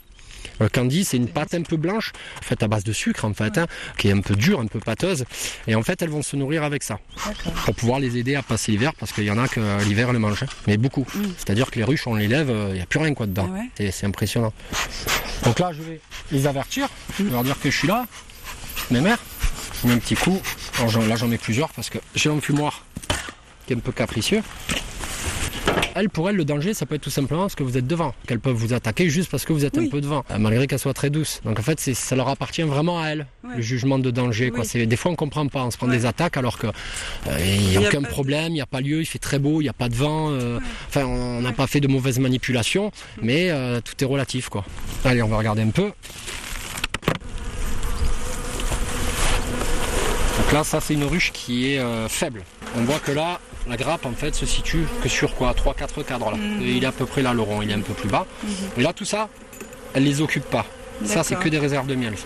Le 0.59 0.69
candy, 0.69 1.03
c'est 1.05 1.17
une 1.17 1.27
pâte 1.27 1.53
un 1.53 1.61
peu 1.61 1.77
blanche, 1.77 2.11
faite 2.41 2.63
à 2.63 2.67
base 2.67 2.83
de 2.83 2.91
sucre 2.93 3.25
en 3.25 3.33
fait, 3.33 3.57
hein, 3.57 3.67
qui 3.97 4.07
est 4.09 4.11
un 4.11 4.21
peu 4.21 4.35
dure, 4.35 4.59
un 4.59 4.67
peu 4.67 4.79
pâteuse. 4.79 5.25
Et 5.67 5.75
en 5.75 5.83
fait, 5.83 6.01
elles 6.01 6.09
vont 6.09 6.23
se 6.23 6.35
nourrir 6.35 6.63
avec 6.63 6.83
ça. 6.83 6.99
Pour 7.65 7.75
pouvoir 7.75 7.99
les 7.99 8.17
aider 8.17 8.35
à 8.35 8.41
passer 8.43 8.71
l'hiver, 8.71 8.93
parce 8.99 9.11
qu'il 9.11 9.23
y 9.25 9.31
en 9.31 9.37
a 9.37 9.47
que 9.47 9.59
euh, 9.59 9.83
l'hiver, 9.83 10.07
elles 10.07 10.13
le 10.13 10.19
mangent. 10.19 10.43
hein. 10.43 10.47
Mais 10.67 10.77
beaucoup. 10.77 11.05
C'est-à-dire 11.37 11.69
que 11.71 11.77
les 11.79 11.83
ruches, 11.85 12.07
on 12.07 12.15
les 12.15 12.27
lève, 12.27 12.49
il 12.69 12.73
n'y 12.75 12.81
a 12.81 12.85
plus 12.85 12.99
rien 12.99 13.13
quoi 13.13 13.25
dedans. 13.27 13.49
Ah 13.55 13.59
ouais 13.77 13.91
C'est- 13.91 14.05
impressionnant. 14.05 14.53
Donc 15.43 15.59
là, 15.59 15.71
je 15.73 15.81
vais 15.81 15.99
les 16.31 16.47
avertir. 16.47 16.87
Je 17.17 17.23
vais 17.23 17.31
leur 17.31 17.43
dire 17.43 17.59
que 17.59 17.69
je 17.69 17.77
suis 17.77 17.87
là. 17.87 18.05
Mes 18.91 19.01
mères. 19.01 19.19
Je 19.83 19.87
mets 19.87 19.93
un 19.93 19.99
petit 19.99 20.15
coup. 20.15 20.41
Alors, 20.79 20.97
là, 21.07 21.15
j'en 21.15 21.27
mets 21.27 21.37
plusieurs 21.37 21.69
parce 21.69 21.89
que 21.89 21.97
j'ai 22.15 22.29
un 22.29 22.39
fumoir 22.41 22.83
qui 23.67 23.73
est 23.73 23.75
un 23.75 23.79
peu 23.79 23.91
capricieux. 23.91 24.41
Elle, 25.99 26.09
pour 26.09 26.29
elle, 26.29 26.35
le 26.35 26.45
danger, 26.45 26.73
ça 26.73 26.85
peut 26.85 26.95
être 26.95 27.01
tout 27.01 27.09
simplement 27.09 27.41
parce 27.41 27.55
que 27.55 27.63
vous 27.63 27.77
êtes 27.77 27.87
devant. 27.87 28.13
Qu'elles 28.27 28.39
peuvent 28.39 28.55
vous 28.55 28.73
attaquer 28.73 29.09
juste 29.09 29.31
parce 29.31 29.45
que 29.45 29.53
vous 29.53 29.65
êtes 29.65 29.77
Oui. 29.77 29.87
un 29.87 29.89
peu 29.89 29.99
devant, 30.01 30.23
euh, 30.31 30.37
malgré 30.37 30.67
qu'elles 30.67 30.79
soient 30.79 30.93
très 30.93 31.09
douces. 31.09 31.41
Donc 31.43 31.59
en 31.59 31.61
fait, 31.63 31.79
c'est- 31.79 31.93
ça 31.93 32.15
leur 32.15 32.27
appartient 32.29 32.61
vraiment 32.61 33.01
à 33.01 33.07
elles, 33.07 33.25
Ouais. 33.43 33.55
le 33.55 33.61
jugement 33.61 33.97
de 33.99 34.11
danger. 34.11 34.51
Quoi. 34.51 34.63
Oui. 34.75 34.85
Des 34.87 34.95
fois, 34.95 35.11
on 35.11 35.15
comprend 35.15 35.47
pas, 35.47 35.63
on 35.63 35.71
se 35.71 35.77
prend 35.77 35.87
Ouais. 35.87 35.97
des 35.97 36.05
attaques 36.05 36.37
alors 36.37 36.57
que 36.59 36.67
euh, 36.67 37.39
y 37.39 37.77
a 37.77 37.81
aucun 37.81 38.01
pas 38.01 38.07
problème, 38.09 38.49
il 38.49 38.53
n'y 38.55 38.61
a 38.61 38.65
pas 38.67 38.81
lieu, 38.81 39.01
il 39.01 39.05
fait 39.05 39.19
très 39.19 39.39
beau, 39.39 39.61
il 39.61 39.65
n'y 39.65 39.69
a 39.69 39.73
pas 39.73 39.89
de 39.89 39.95
vent. 39.95 40.29
euh, 40.31 40.59
Enfin, 40.89 41.05
on 41.05 41.41
n'a 41.41 41.51
pas 41.53 41.67
fait 41.67 41.79
de 41.79 41.87
mauvaises 41.87 42.19
manipulations, 42.19 42.91
mais 43.21 43.49
euh, 43.49 43.81
tout 43.81 43.93
est 44.03 44.07
relatif, 44.07 44.49
quoi. 44.49 44.63
Allez, 45.03 45.21
on 45.23 45.27
va 45.27 45.37
regarder 45.37 45.61
un 45.63 45.69
peu. 45.69 45.91
Donc 50.37 50.51
là, 50.53 50.63
ça 50.63 50.79
c'est 50.79 50.93
une 50.93 51.03
ruche 51.03 51.31
qui 51.33 51.73
est 51.73 51.79
euh, 51.79 52.07
faible. 52.07 52.43
On 52.75 52.81
voit 52.83 52.99
que 52.99 53.11
là, 53.11 53.39
la 53.69 53.77
grappe 53.77 54.05
en 54.05 54.13
fait 54.13 54.33
se 54.35 54.45
situe 54.45 54.85
que 55.03 55.09
sur 55.09 55.35
quoi? 55.35 55.53
3-4 55.53 56.03
cadres 56.05 56.31
là. 56.31 56.37
Mhm. 56.37 56.61
Et 56.61 56.71
il 56.77 56.83
est 56.83 56.87
à 56.87 56.91
peu 56.91 57.05
près 57.05 57.21
là 57.21 57.33
le 57.33 57.41
rond, 57.41 57.61
il 57.61 57.69
est 57.69 57.73
un 57.73 57.81
peu 57.81 57.93
plus 57.93 58.09
bas. 58.09 58.25
Et 58.77 58.81
là 58.81 58.93
tout 58.93 59.05
ça, 59.05 59.29
elle 59.93 60.03
les 60.03 60.21
occupe 60.21 60.45
pas. 60.45 60.65
Ça 61.05 61.23
c'est 61.23 61.35
que 61.37 61.49
des 61.49 61.59
réserves 61.59 61.87
de 61.87 61.95
miel. 61.95 62.13
Ça. 62.17 62.25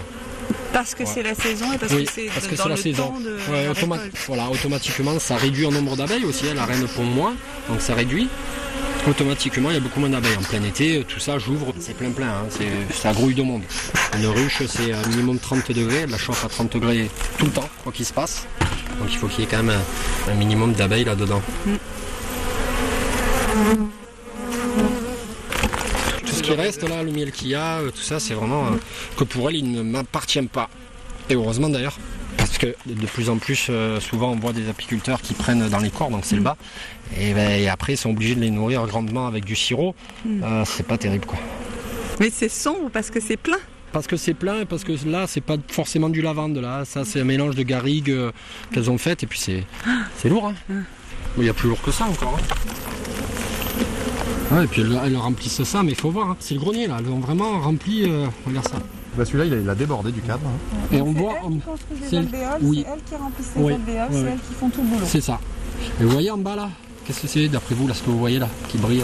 Parce 0.73 0.95
que 0.95 1.03
Ouais. 1.03 1.09
c'est 1.13 1.23
la 1.23 1.35
saison 1.35 1.71
et 1.73 1.77
parce 1.77 1.91
Oui, 1.93 2.05
que 2.05 2.11
c'est 2.13 2.25
parce 2.27 2.47
que 2.47 2.55
dans 2.55 2.63
c'est 2.63 2.69
la 2.69 2.75
le 2.75 2.81
saison. 2.81 3.07
temps 3.09 3.19
de 3.19 3.37
Ouais, 3.51 3.65
la 3.65 3.71
automa- 3.71 3.95
récolte. 3.97 4.17
voilà, 4.27 4.49
automatiquement 4.49 5.19
ça 5.19 5.35
réduit 5.35 5.65
en 5.65 5.71
nombre 5.71 5.97
d'abeilles 5.97 6.23
aussi, 6.25 6.45
hein, 6.47 6.53
la 6.55 6.65
reine 6.65 6.87
pond 6.87 7.03
moins, 7.03 7.33
donc 7.69 7.81
ça 7.81 7.93
réduit. 7.93 8.29
Automatiquement 9.09 9.69
il 9.71 9.73
y 9.73 9.77
a 9.77 9.79
beaucoup 9.79 9.99
moins 9.99 10.09
d'abeilles. 10.09 10.37
En 10.37 10.43
plein 10.43 10.63
été, 10.63 10.99
euh, 10.99 11.03
tout 11.03 11.19
ça 11.19 11.39
j'ouvre, 11.39 11.73
c'est 11.79 11.95
plein 11.95 12.11
plein, 12.11 12.27
hein, 12.29 12.45
c'est, 12.49 12.67
ça 12.95 13.11
grouille 13.13 13.33
de 13.33 13.41
monde. 13.41 13.63
Une 14.17 14.27
ruche 14.27 14.61
c'est 14.67 14.93
un 14.93 15.07
minimum 15.09 15.39
30 15.39 15.71
degrés, 15.71 16.01
elle 16.03 16.11
la 16.11 16.17
chauffe 16.17 16.45
à 16.45 16.49
30 16.49 16.71
degrés 16.73 17.09
tout 17.37 17.45
le 17.45 17.51
temps, 17.51 17.67
quoi 17.83 17.91
qu'il 17.91 18.05
se 18.05 18.13
passe. 18.13 18.45
Donc 19.01 19.11
il 19.11 19.17
faut 19.17 19.27
qu'il 19.27 19.39
y 19.39 19.43
ait 19.43 19.49
quand 19.49 19.63
même 19.63 19.75
un, 20.27 20.31
un 20.31 20.35
minimum 20.35 20.73
d'abeilles 20.73 21.05
là-dedans. 21.05 21.41
Tout 26.25 26.31
ce 26.31 26.43
qui 26.43 26.53
reste 26.53 26.87
là, 26.87 27.01
le 27.01 27.11
miel 27.11 27.31
qu'il 27.31 27.47
y 27.47 27.55
a, 27.55 27.79
euh, 27.79 27.89
tout 27.89 28.01
ça, 28.01 28.19
c'est 28.19 28.35
vraiment 28.35 28.67
euh, 28.67 28.77
que 29.17 29.23
pour 29.23 29.49
elle, 29.49 29.55
il 29.55 29.71
ne 29.71 29.81
m'appartient 29.81 30.41
pas. 30.43 30.69
Et 31.29 31.33
heureusement 31.33 31.67
d'ailleurs, 31.69 31.97
parce 32.37 32.59
que 32.59 32.75
de 32.85 33.05
plus 33.07 33.29
en 33.29 33.37
plus, 33.37 33.67
euh, 33.69 33.99
souvent, 33.99 34.31
on 34.31 34.35
voit 34.35 34.53
des 34.53 34.69
apiculteurs 34.69 35.21
qui 35.21 35.33
prennent 35.33 35.67
dans 35.67 35.79
les 35.79 35.89
corps, 35.89 36.11
donc 36.11 36.21
c'est 36.23 36.35
le 36.35 36.41
bas, 36.41 36.57
et, 37.17 37.33
ben, 37.33 37.59
et 37.59 37.67
après, 37.69 37.93
ils 37.93 37.97
sont 37.97 38.11
obligés 38.11 38.35
de 38.35 38.41
les 38.41 38.51
nourrir 38.51 38.85
grandement 38.85 39.25
avec 39.25 39.45
du 39.45 39.55
sirop. 39.55 39.95
Euh, 40.27 40.63
c'est 40.65 40.85
pas 40.85 40.97
terrible 40.99 41.25
quoi. 41.25 41.39
Mais 42.19 42.29
c'est 42.29 42.49
sombre 42.49 42.89
parce 42.93 43.09
que 43.09 43.19
c'est 43.19 43.37
plein? 43.37 43.57
Parce 43.91 44.07
que 44.07 44.15
c'est 44.15 44.33
plein, 44.33 44.61
et 44.61 44.65
parce 44.65 44.83
que 44.85 44.93
là, 45.07 45.25
c'est 45.27 45.41
pas 45.41 45.57
forcément 45.67 46.07
du 46.09 46.21
lavande, 46.21 46.57
là. 46.57 46.85
Ça, 46.85 47.03
c'est 47.03 47.19
un 47.19 47.23
mélange 47.25 47.55
de 47.55 47.63
garrigues 47.63 48.09
euh, 48.11 48.31
qu'elles 48.73 48.89
ont 48.89 48.97
fait, 48.97 49.23
et 49.23 49.27
puis 49.27 49.39
c'est, 49.39 49.65
c'est 50.17 50.29
lourd. 50.29 50.53
Hein. 50.71 50.75
Il 51.37 51.43
y 51.45 51.49
a 51.49 51.53
plus 51.53 51.69
lourd 51.69 51.81
que 51.81 51.91
ça 51.91 52.05
encore. 52.05 52.37
hein. 52.39 52.43
Ouais, 54.55 54.65
et 54.65 54.67
puis 54.67 54.81
elles, 54.81 54.99
elles 55.05 55.17
remplissent 55.17 55.63
ça, 55.63 55.81
mais 55.83 55.91
il 55.91 55.97
faut 55.97 56.11
voir, 56.11 56.31
hein. 56.31 56.37
c'est 56.39 56.53
le 56.55 56.59
grenier 56.59 56.87
là, 56.87 56.97
elles 56.99 57.09
ont 57.09 57.19
vraiment 57.19 57.59
rempli, 57.61 58.03
euh, 58.03 58.25
regarde 58.45 58.67
ça. 58.67 58.79
Bah 59.17 59.23
celui-là, 59.25 59.45
il 59.45 59.53
a, 59.53 59.57
il 59.57 59.69
a 59.69 59.75
débordé 59.75 60.11
du 60.11 60.21
cadre. 60.21 60.41
hein. 60.45 60.95
Et 60.95 61.01
on 61.01 61.13
voit, 61.13 61.35
on- 61.45 61.59
c'est- 62.09 62.17
alvéoles, 62.17 62.45
oui. 62.61 62.83
c'est 62.85 62.93
elles 62.93 63.03
qui 63.03 63.15
remplissent 63.15 63.51
Oui, 63.55 63.67
les 63.67 63.73
alvéoles, 63.75 64.07
oui, 64.11 64.19
c'est 64.21 64.31
elles 64.31 64.39
qui 64.39 64.53
font 64.59 64.69
tout 64.69 64.81
le 64.81 64.87
boulot. 64.87 65.05
c'est 65.05 65.21
ça. 65.21 65.39
Et 65.99 66.03
vous 66.03 66.09
voyez 66.09 66.31
en 66.31 66.37
bas 66.37 66.55
là, 66.57 66.69
qu'est-ce 67.05 67.21
que 67.21 67.27
c'est 67.27 67.47
d'après 67.47 67.75
vous 67.75 67.87
là, 67.87 67.93
ce 67.93 68.01
que 68.03 68.09
vous 68.09 68.19
voyez 68.19 68.39
là, 68.39 68.49
qui 68.67 68.77
brille 68.77 69.03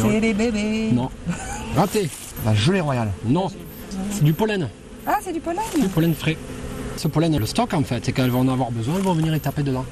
C'est 0.00 0.20
les 0.20 0.34
bébés. 0.34 0.90
Non. 0.92 1.08
Raté. 1.76 2.08
La 2.44 2.54
gelée 2.54 2.80
royale. 2.80 3.12
Non. 3.26 3.48
C'est 4.10 4.24
du 4.24 4.32
pollen, 4.32 4.68
Ah, 5.06 5.18
c'est 5.22 5.32
du 5.32 5.40
pollen 5.40 5.60
du 5.80 5.88
pollen 5.88 6.14
frais. 6.14 6.36
Ce 6.96 7.08
pollen, 7.08 7.36
le 7.36 7.46
stock 7.46 7.72
en 7.74 7.82
fait, 7.82 8.08
et 8.08 8.12
quand 8.12 8.24
elles 8.24 8.30
vont 8.30 8.40
en 8.40 8.48
avoir 8.48 8.70
besoin, 8.70 8.96
elles 8.96 9.02
vont 9.02 9.14
venir 9.14 9.34
y 9.34 9.40
taper 9.40 9.62
dedans. 9.62 9.84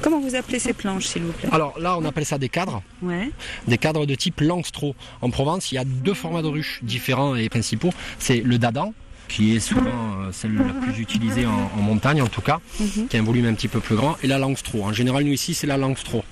Comment 0.00 0.20
vous 0.20 0.34
appelez 0.34 0.58
ces 0.58 0.72
planches, 0.74 1.06
s'il 1.06 1.22
vous 1.22 1.32
plaît? 1.32 1.48
Alors 1.52 1.78
là, 1.78 1.96
on 1.98 2.04
appelle 2.04 2.26
ça 2.26 2.36
des 2.38 2.48
cadres. 2.50 2.82
Ouais. 3.02 3.30
des 3.68 3.78
cadres 3.78 4.04
de 4.06 4.14
type 4.14 4.40
Langstro. 4.40 4.94
En 5.22 5.30
Provence, 5.30 5.72
il 5.72 5.76
y 5.76 5.78
a 5.78 5.84
deux 5.84 6.12
formats 6.14 6.42
de 6.42 6.48
ruches 6.48 6.80
différents 6.82 7.34
et 7.36 7.48
principaux. 7.48 7.90
C'est 8.18 8.40
le 8.40 8.58
dadan, 8.58 8.92
qui 9.28 9.56
est 9.56 9.60
souvent 9.60 9.80
euh, 10.20 10.30
celle 10.32 10.54
la 10.56 10.64
plus 10.64 10.98
utilisée 11.00 11.46
en, 11.46 11.70
en 11.78 11.80
montagne 11.82 12.20
en 12.20 12.26
tout 12.26 12.42
cas, 12.42 12.60
qui 13.08 13.16
a 13.16 13.20
un 13.20 13.22
volume 13.24 13.46
un 13.46 13.54
petit 13.54 13.68
peu 13.68 13.80
plus 13.80 13.96
grand, 13.96 14.16
et 14.22 14.26
la 14.26 14.38
Langstro. 14.38 14.84
En 14.84 14.92
général, 14.92 15.24
nous 15.24 15.32
ici, 15.32 15.54
c'est 15.54 15.66
la 15.66 15.78
Langstro, 15.78 16.22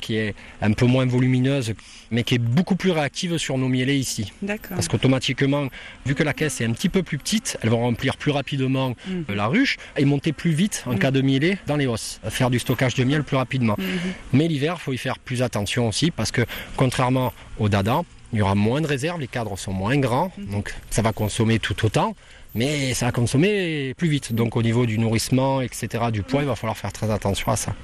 qui 0.00 0.16
est 0.16 0.34
un 0.60 0.72
peu 0.72 0.86
moins 0.86 1.06
volumineuse, 1.06 1.74
mais 2.10 2.22
qui 2.24 2.34
est 2.34 2.38
beaucoup 2.38 2.76
plus 2.76 2.90
réactive 2.90 3.36
sur 3.38 3.56
nos 3.58 3.68
mielés 3.68 3.96
ici. 3.96 4.32
D'accord. 4.42 4.74
Parce 4.76 4.88
qu'automatiquement, 4.88 5.68
vu 6.06 6.14
que 6.14 6.22
la 6.22 6.32
caisse 6.32 6.60
est 6.60 6.64
un 6.64 6.72
petit 6.72 6.88
peu 6.88 7.02
plus 7.02 7.18
petite, 7.18 7.56
elles 7.62 7.70
vont 7.70 7.80
remplir 7.80 8.16
plus 8.16 8.30
rapidement 8.32 8.94
Mhm. 9.06 9.24
euh, 9.30 9.34
la 9.34 9.46
ruche 9.46 9.76
et 9.96 10.04
monter 10.04 10.32
plus 10.32 10.50
vite 10.52 10.82
en 10.86 10.96
cas 10.96 11.10
de 11.10 11.20
mielé 11.20 11.58
dans 11.66 11.76
les 11.76 11.86
hausses, 11.86 12.20
faire 12.28 12.50
du 12.50 12.58
stockage 12.58 12.94
de 12.94 13.04
miel 13.04 13.22
plus 13.24 13.36
rapidement. 13.36 13.76
Mhm. 13.78 13.84
Mais 14.32 14.48
l'hiver, 14.48 14.74
il 14.78 14.80
faut 14.82 14.92
y 14.92 14.98
faire 14.98 15.18
plus 15.18 15.42
attention 15.42 15.88
aussi 15.88 16.10
parce 16.10 16.30
que 16.32 16.42
contrairement 16.76 17.32
au 17.58 17.68
dada, 17.68 18.02
il 18.32 18.38
y 18.38 18.42
aura 18.42 18.54
moins 18.54 18.80
de 18.80 18.86
réserves, 18.86 19.20
les 19.20 19.26
cadres 19.26 19.58
sont 19.58 19.72
moins 19.72 19.96
grands, 19.98 20.32
donc 20.38 20.72
ça 20.88 21.02
va 21.02 21.12
consommer 21.12 21.58
tout 21.58 21.84
autant, 21.84 22.14
mais 22.54 22.94
ça 22.94 23.06
va 23.06 23.12
consommer 23.12 23.94
plus 23.96 24.08
vite. 24.08 24.32
Donc 24.32 24.56
au 24.56 24.62
niveau 24.62 24.86
du 24.86 24.98
nourrissement, 24.98 25.60
etc., 25.60 26.04
du 26.12 26.22
poids, 26.22 26.42
il 26.42 26.46
va 26.48 26.56
falloir 26.56 26.76
faire 26.76 26.92
très 26.92 27.10
attention 27.10 27.52
à 27.52 27.56
ça. 27.56 27.74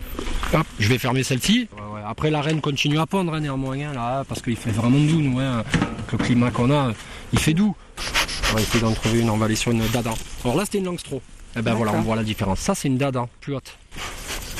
Hop, 0.52 0.66
je 0.78 0.88
vais 0.88 0.98
fermer 0.98 1.22
celle-ci. 1.22 1.68
Ouais, 1.72 1.94
ouais. 1.94 2.00
Après 2.06 2.30
la 2.30 2.40
reine 2.40 2.60
continue 2.60 2.98
à 2.98 3.06
pondre 3.06 3.34
hein, 3.34 3.40
néanmoins 3.40 3.78
hein, 3.80 3.92
là, 3.94 4.24
parce 4.28 4.42
qu'il 4.42 4.56
fait 4.56 4.70
vraiment 4.70 4.98
doux 4.98 5.20
nous, 5.20 5.40
hein. 5.40 5.64
Avec 5.72 6.12
le 6.12 6.18
climat 6.18 6.50
qu'on 6.50 6.70
a, 6.70 6.92
il 7.32 7.38
fait 7.38 7.54
doux. 7.54 7.74
On 8.50 8.54
va 8.54 8.60
essayer 8.60 8.80
d'en 8.80 8.92
trouver 8.92 9.20
une, 9.20 9.30
on 9.30 9.36
va 9.36 9.46
aller 9.46 9.56
sur 9.56 9.72
une 9.72 9.86
dada. 9.88 10.14
Alors 10.44 10.56
là 10.56 10.64
c'était 10.64 10.78
une 10.78 10.84
langstro. 10.84 11.20
Et 11.56 11.62
ben 11.62 11.74
voilà, 11.74 11.92
on 11.92 12.02
voit 12.02 12.16
la 12.16 12.22
différence. 12.22 12.60
Ça 12.60 12.74
c'est 12.74 12.88
une 12.88 12.98
dada, 12.98 13.26
plus 13.40 13.56
haute. 13.56 13.76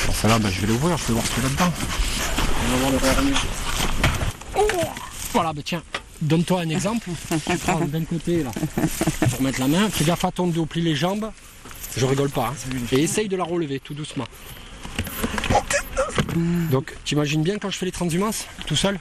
Alors 0.04 0.14
celle-là, 0.16 0.38
ben, 0.38 0.50
je 0.50 0.60
vais 0.60 0.66
l'ouvrir, 0.68 0.96
je 0.96 1.06
vais 1.06 1.12
voir 1.14 1.26
ce 1.26 1.34
qu'il 1.34 1.42
y 1.42 1.46
a 1.46 1.50
dedans. 1.50 1.72
On 2.64 2.70
va 2.72 2.76
voir 2.78 2.90
le 2.92 2.98
vernis. 2.98 3.38
Voilà, 5.32 5.52
ben 5.52 5.62
tiens, 5.62 5.82
donne-toi 6.23 6.61
un 6.62 6.68
exemple. 6.68 7.08
Tu 7.46 7.56
prends 7.58 7.80
d'un 7.80 8.04
côté 8.04 8.42
là, 8.42 8.50
pour 9.30 9.42
mettre 9.42 9.61
la 9.61 9.68
main. 9.68 9.88
Fais 9.90 10.04
gaffe 10.04 10.25
à 10.25 10.30
ton 10.30 10.46
dos, 10.49 10.66
plie 10.66 10.82
les 10.82 10.94
jambes. 10.96 11.30
Je 11.96 12.04
rigole 12.04 12.30
pas. 12.30 12.52
hein. 12.52 12.76
Et 12.92 13.02
essaye 13.02 13.28
de 13.28 13.37
la 13.37 13.44
relever 13.44 13.80
tout 13.80 13.94
doucement. 13.94 14.26
Donc, 16.70 16.94
t'imagines 17.04 17.42
bien 17.42 17.58
quand 17.58 17.70
je 17.70 17.78
fais 17.78 17.86
les 17.86 17.92
transhumances, 17.92 18.46
tout 18.66 18.76
seul 18.76 18.98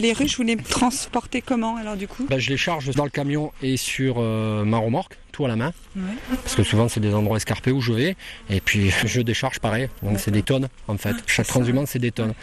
Les 0.00 0.12
ruches, 0.12 0.36
vous 0.36 0.42
les 0.42 0.56
transportez 0.56 1.40
comment 1.42 1.76
alors 1.76 1.96
du 1.96 2.08
coup 2.08 2.26
ben, 2.28 2.38
Je 2.38 2.50
les 2.50 2.56
charge 2.56 2.90
dans 2.90 3.04
le 3.04 3.10
camion 3.10 3.52
et 3.62 3.76
sur 3.76 4.16
euh, 4.18 4.64
ma 4.64 4.78
remorque, 4.78 5.18
tout 5.32 5.44
à 5.44 5.48
la 5.48 5.56
main. 5.56 5.72
Ouais. 5.96 6.02
Parce 6.42 6.54
que 6.54 6.62
souvent, 6.62 6.88
c'est 6.88 7.00
des 7.00 7.14
endroits 7.14 7.36
escarpés 7.36 7.72
où 7.72 7.80
je 7.80 7.92
vais. 7.92 8.16
Et 8.50 8.60
puis, 8.60 8.90
je 9.04 9.20
décharge 9.20 9.58
pareil. 9.60 9.88
Donc, 10.02 10.18
c'est 10.18 10.30
des 10.30 10.42
tonnes, 10.42 10.68
en 10.88 10.96
fait. 10.96 11.14
Chaque 11.26 11.46
transhumance, 11.46 11.90
c'est 11.90 11.98
des 11.98 12.12
tonnes. 12.12 12.34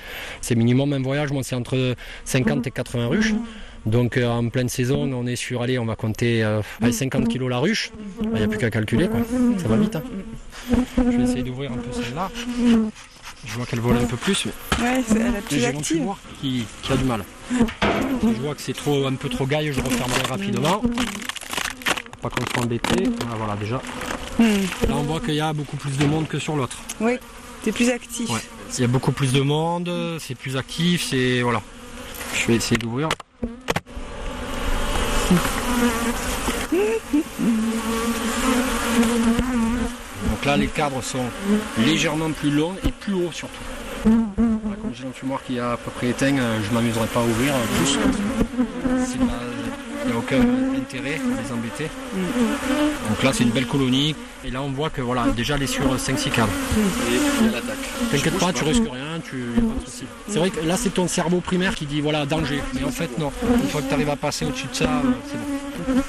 C'est 0.41 0.55
minimum 0.55 0.93
un 0.93 1.01
voyage. 1.01 1.31
Moi, 1.31 1.43
c'est 1.43 1.55
entre 1.55 1.95
50 2.25 2.67
et 2.67 2.71
80 2.71 3.07
ruches. 3.07 3.33
Donc, 3.85 4.15
euh, 4.15 4.29
en 4.29 4.47
pleine 4.47 4.69
saison, 4.69 5.11
on 5.13 5.27
est 5.27 5.35
sur, 5.35 5.61
allez, 5.61 5.77
on 5.77 5.85
va 5.85 5.95
compter 5.97 6.41
euh, 6.43 6.61
allez, 6.81 6.93
50 6.93 7.27
kilos 7.27 7.49
la 7.49 7.57
ruche. 7.57 7.91
Il 8.21 8.29
n'y 8.29 8.41
a 8.43 8.47
plus 8.47 8.57
qu'à 8.57 8.69
calculer, 8.69 9.09
quoi. 9.09 9.19
Ça 9.57 9.67
va 9.67 9.75
vite. 9.75 9.95
hein. 9.97 10.03
Je 10.97 11.17
vais 11.17 11.23
essayer 11.23 11.43
d'ouvrir 11.43 11.71
un 11.73 11.77
peu 11.77 11.91
celle-là. 11.91 12.31
Je 13.45 13.53
vois 13.55 13.65
qu'elle 13.65 13.79
vole 13.81 13.97
un 13.97 14.05
peu 14.05 14.15
plus, 14.17 14.45
mais 14.45 14.83
Ouais, 14.83 15.03
c'est- 15.07 15.41
plus 15.47 15.59
j'ai 15.59 15.65
active. 15.65 16.07
qui, 16.41 16.65
qui 16.81 16.93
a 16.93 16.97
du 16.97 17.03
mal. 17.03 17.23
Je 17.51 18.41
vois 18.41 18.55
que 18.55 18.61
c'est 18.61 18.73
trop, 18.73 19.05
un 19.05 19.15
peu 19.15 19.29
trop 19.29 19.45
gaille, 19.45 19.71
je 19.73 19.81
refermerai 19.81 20.21
rapidement. 20.29 20.81
Pas 22.21 22.29
qu'on 22.29 22.45
soit 22.53 22.63
embêté. 22.63 23.03
Ah, 23.29 23.35
voilà, 23.37 23.55
déjà. 23.57 23.81
Hmm. 24.39 24.43
Là, 24.87 24.95
on 24.95 25.03
voit 25.03 25.19
qu'il 25.19 25.35
y 25.35 25.41
a 25.41 25.51
beaucoup 25.53 25.75
plus 25.77 25.97
de 25.97 26.05
monde 26.05 26.27
que 26.27 26.39
sur 26.39 26.55
l'autre. 26.55 26.77
Oui, 27.01 27.17
c'est 27.63 27.71
plus 27.73 27.89
actif. 27.89 28.29
Ouais. 28.29 28.39
Il 28.77 28.81
y 28.81 28.85
a 28.85 28.87
beaucoup 28.87 29.11
plus 29.11 29.33
de 29.33 29.41
monde, 29.41 29.91
c'est 30.19 30.35
plus 30.35 30.55
actif, 30.57 31.05
c'est. 31.09 31.41
Voilà. 31.41 31.61
Je 32.33 32.47
vais 32.47 32.55
essayer 32.55 32.77
d'ouvrir. 32.77 33.09
Donc 40.43 40.51
là, 40.51 40.57
les 40.57 40.67
cadres 40.67 41.01
sont 41.01 41.23
légèrement 41.85 42.29
plus 42.31 42.51
longs 42.51 42.73
et 42.85 42.91
plus 42.91 43.13
hauts 43.13 43.31
surtout. 43.31 43.63
Voilà, 44.03 44.75
Comme 44.81 44.93
j'ai 44.93 45.05
l'enfumoir 45.05 45.41
qui 45.41 45.55
est 45.55 45.61
à 45.61 45.77
peu 45.77 45.89
près 45.91 46.09
éteint, 46.09 46.37
euh, 46.37 46.59
je 46.67 46.73
m'amuserai 46.73 47.07
pas 47.07 47.21
à 47.21 47.23
ouvrir 47.23 47.53
euh, 47.53 47.77
plus. 47.77 47.97
Il 50.03 50.09
n'y 50.09 50.13
a 50.13 50.17
aucun 50.17 50.41
intérêt 50.77 51.15
à 51.15 51.41
les 51.41 51.53
embêter. 51.53 51.89
Donc 53.07 53.23
là, 53.23 53.31
c'est 53.31 53.45
une 53.45 53.51
belle 53.51 53.67
colonie. 53.67 54.17
Et 54.43 54.51
là, 54.51 54.61
on 54.61 54.67
voit 54.67 54.89
que 54.89 54.99
voilà, 54.99 55.27
déjà, 55.27 55.55
elle 55.55 55.63
est 55.63 55.67
sur 55.67 55.85
5-6 55.95 56.31
cadres. 56.31 56.51
T'inquiète 58.11 58.37
pas, 58.37 58.51
tu 58.51 58.65
risques 58.65 58.83
rien, 58.83 59.21
tu 59.23 59.45
a 59.57 59.61
pas 59.61 59.79
de 59.79 59.85
souci. 59.89 60.03
C'est 60.27 60.39
vrai 60.39 60.49
que 60.49 60.59
là, 60.67 60.75
c'est 60.75 60.93
ton 60.93 61.07
cerveau 61.07 61.39
primaire 61.39 61.73
qui 61.73 61.85
dit 61.85 62.01
voilà, 62.01 62.25
danger. 62.25 62.61
Mais 62.73 62.83
en 62.83 62.91
fait, 62.91 63.17
non. 63.17 63.31
Une 63.63 63.69
fois 63.69 63.81
que 63.81 63.87
tu 63.87 63.93
arrives 63.93 64.09
à 64.09 64.17
passer 64.17 64.43
au-dessus 64.43 64.67
de 64.67 64.75
ça, 64.75 64.89
euh, 64.89 65.11
c'est 65.25 65.93
bon. 65.93 66.01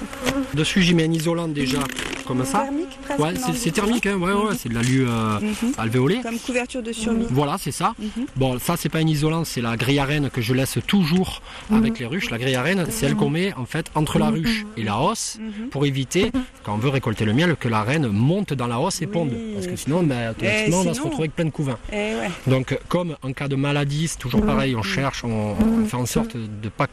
Dessus, 0.55 0.83
j'y 0.83 0.93
mets 0.95 1.05
un 1.05 1.13
isolant 1.13 1.47
déjà, 1.47 1.79
comme 2.27 2.45
ça. 2.45 2.67
Presque 3.05 3.21
Ouais, 3.21 3.35
c'est 3.55 3.71
thermique, 3.71 4.07
hein, 4.07 4.17
ouais, 4.17 4.33
ouais, 4.33 4.55
c'est 4.59 4.69
de 4.69 4.75
l'alu 4.75 5.05
euh, 5.07 5.39
Mhm. 5.41 5.73
alvéolé. 5.79 6.21
Comme 6.23 6.39
couverture 6.39 6.83
de 6.83 6.93
survie. 6.93 7.27
Voilà, 7.31 7.57
c'est 7.59 7.71
ça. 7.73 7.95
Mhm. 7.99 8.27
Bon, 8.37 8.59
ça, 8.59 8.77
c'est 8.77 8.89
pas 8.89 8.99
un 8.99 9.07
isolant, 9.07 9.45
c'est 9.45 9.61
la 9.61 9.77
grille 9.77 9.99
à 9.99 10.05
reine 10.05 10.31
que 10.31 10.41
je 10.41 10.55
laisse 10.55 10.79
toujours 10.87 11.43
avec 11.73 11.99
les 11.99 12.07
ruches. 12.07 12.31
La 12.31 12.39
grille 12.39 12.55
à 12.57 12.63
reine, 12.63 12.87
c'est 12.91 13.07
elle 13.07 13.15
qu'on 13.17 13.31
met 13.31 13.53
en 13.55 13.67
fait 13.67 13.91
entre 13.95 14.19
la 14.19 14.31
ruche 14.31 14.65
et 14.77 14.83
la 14.83 14.99
hausse 15.01 15.39
Mhm. 15.41 15.69
pour 15.69 15.87
éviter, 15.87 16.31
quand 16.63 16.75
on 16.75 16.79
veut 16.79 16.89
récolter 16.89 17.25
le 17.25 17.33
miel, 17.33 17.57
que 17.57 17.69
la 17.69 17.83
reine 17.83 18.09
monte 18.09 18.53
dans 18.55 18.67
la 18.67 18.81
hausse 18.81 19.03
et 19.03 19.07
Oui. 19.07 19.13
ponde. 19.13 19.33
Parce 19.55 19.67
que 19.67 19.77
sinon, 19.77 20.03
ben, 20.03 20.31
automatiquement, 20.31 20.81
on 20.81 20.85
va 20.85 20.95
se 20.95 21.01
retrouver 21.03 21.25
avec 21.25 21.37
plein 21.37 21.45
de 21.47 21.51
couvains. 21.51 21.79
Eh. 21.93 22.15
Donc, 22.49 22.79
comme 22.89 23.17
en 23.23 23.33
cas 23.33 23.49
de 23.49 23.57
maladie, 23.57 24.09
c'est 24.09 24.19
toujours 24.19 24.45
pareil, 24.45 24.75
on 24.77 24.83
cherche, 24.83 25.25
on, 25.25 25.55
on 25.83 25.85
fait 25.87 25.97
en 25.97 26.07
sorte 26.07 26.37
de 26.37 26.69
pas 26.69 26.87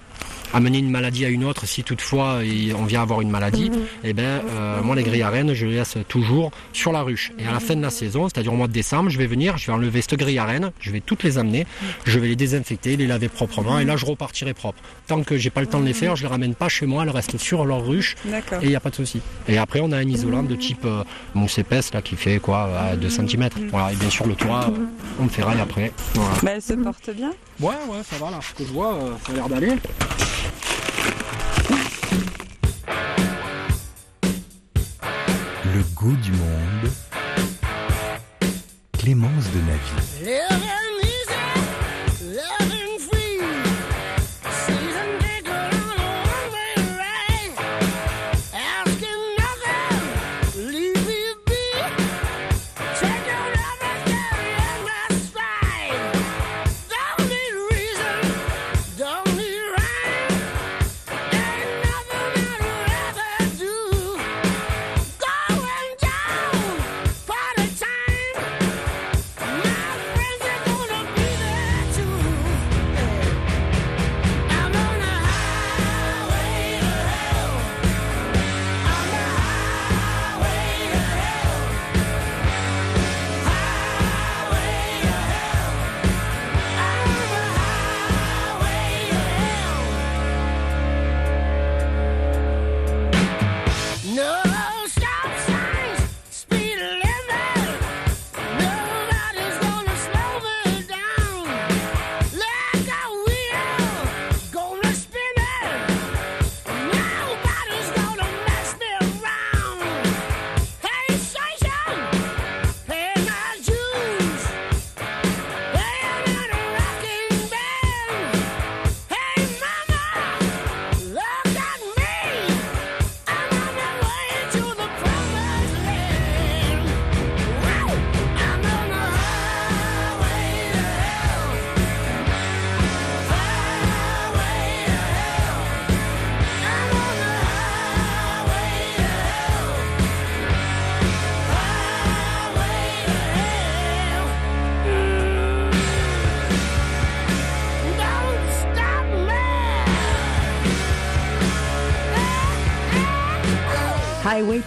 amener 0.53 0.79
une 0.79 0.89
maladie 0.89 1.25
à 1.25 1.29
une 1.29 1.43
autre 1.43 1.65
si 1.65 1.83
toutefois 1.83 2.39
on 2.77 2.85
vient 2.85 3.01
avoir 3.01 3.21
une 3.21 3.29
maladie. 3.29 3.71
Et 4.03 4.13
ben, 4.13 4.23
euh, 4.23 4.81
moi, 4.81 4.95
les 4.95 5.03
grilles 5.03 5.21
à 5.21 5.29
rennes, 5.29 5.53
je 5.53 5.65
les 5.65 5.75
laisse 5.75 5.97
toujours 6.07 6.51
sur 6.73 6.91
la 6.91 7.01
ruche. 7.01 7.31
Et 7.39 7.45
à 7.45 7.51
la 7.51 7.59
fin 7.59 7.75
de 7.75 7.81
la 7.81 7.89
saison, 7.89 8.27
c'est-à-dire 8.29 8.53
au 8.53 8.55
mois 8.55 8.67
de 8.67 8.73
décembre, 8.73 9.09
je 9.09 9.17
vais 9.17 9.27
venir, 9.27 9.57
je 9.57 9.67
vais 9.67 9.73
enlever 9.73 10.01
cette 10.01 10.15
grille 10.15 10.39
à 10.39 10.45
rennes, 10.45 10.71
je 10.79 10.91
vais 10.91 11.01
toutes 11.01 11.23
les 11.23 11.37
amener, 11.37 11.65
je 12.05 12.19
vais 12.19 12.27
les 12.27 12.35
désinfecter, 12.35 12.97
les 12.97 13.07
laver 13.07 13.29
proprement, 13.29 13.79
et 13.79 13.85
là, 13.85 13.95
je 13.95 14.05
repartirai 14.05 14.53
propre. 14.53 14.79
Tant 15.07 15.23
que 15.23 15.37
j'ai 15.37 15.49
pas 15.49 15.61
le 15.61 15.67
temps 15.67 15.79
de 15.79 15.85
les 15.85 15.93
faire, 15.93 16.15
je 16.15 16.23
les 16.23 16.27
ramène 16.27 16.55
pas 16.55 16.69
chez 16.69 16.85
moi, 16.85 17.03
elles 17.03 17.09
restent 17.09 17.37
sur 17.37 17.65
leur 17.65 17.85
ruche 17.85 18.15
et 18.25 18.63
il 18.63 18.69
n'y 18.69 18.75
a 18.75 18.79
pas 18.79 18.89
de 18.89 18.95
souci. 18.95 19.21
Et 19.47 19.57
après, 19.57 19.79
on 19.81 19.91
a 19.91 19.97
un 19.97 20.07
isolant 20.07 20.43
de 20.43 20.55
type 20.55 20.85
euh, 20.85 21.03
mousse 21.33 21.57
épaisse 21.57 21.93
là, 21.93 22.01
qui 22.01 22.15
fait 22.15 22.39
quoi 22.39 22.69
à 22.77 22.95
2 22.95 23.09
cm. 23.09 23.49
Voilà, 23.69 23.91
et 23.91 23.95
bien 23.95 24.09
sûr, 24.09 24.27
le 24.27 24.35
toit, 24.35 24.65
euh, 24.69 24.85
on 25.19 25.23
le 25.23 25.29
ferraille 25.29 25.59
après. 25.59 25.91
Voilà. 26.13 26.31
Bah, 26.43 26.51
elle 26.55 26.61
se 26.61 26.73
porte 26.73 27.09
bien. 27.15 27.31
Ouais, 27.59 27.75
ouais, 27.89 28.01
ça 28.03 28.17
va 28.17 28.31
là. 28.31 28.39
Ce 28.41 28.53
que 28.53 28.67
je 28.67 28.73
vois, 28.73 28.93
euh, 28.93 29.13
ça 29.25 29.31
a 29.31 29.35
l'air 29.35 29.49
d'aller. 29.49 29.73
Goût 36.01 36.15
du 36.15 36.31
monde. 36.31 36.91
Clémence 38.97 39.45
de 39.53 39.59
Navy. 39.59 40.90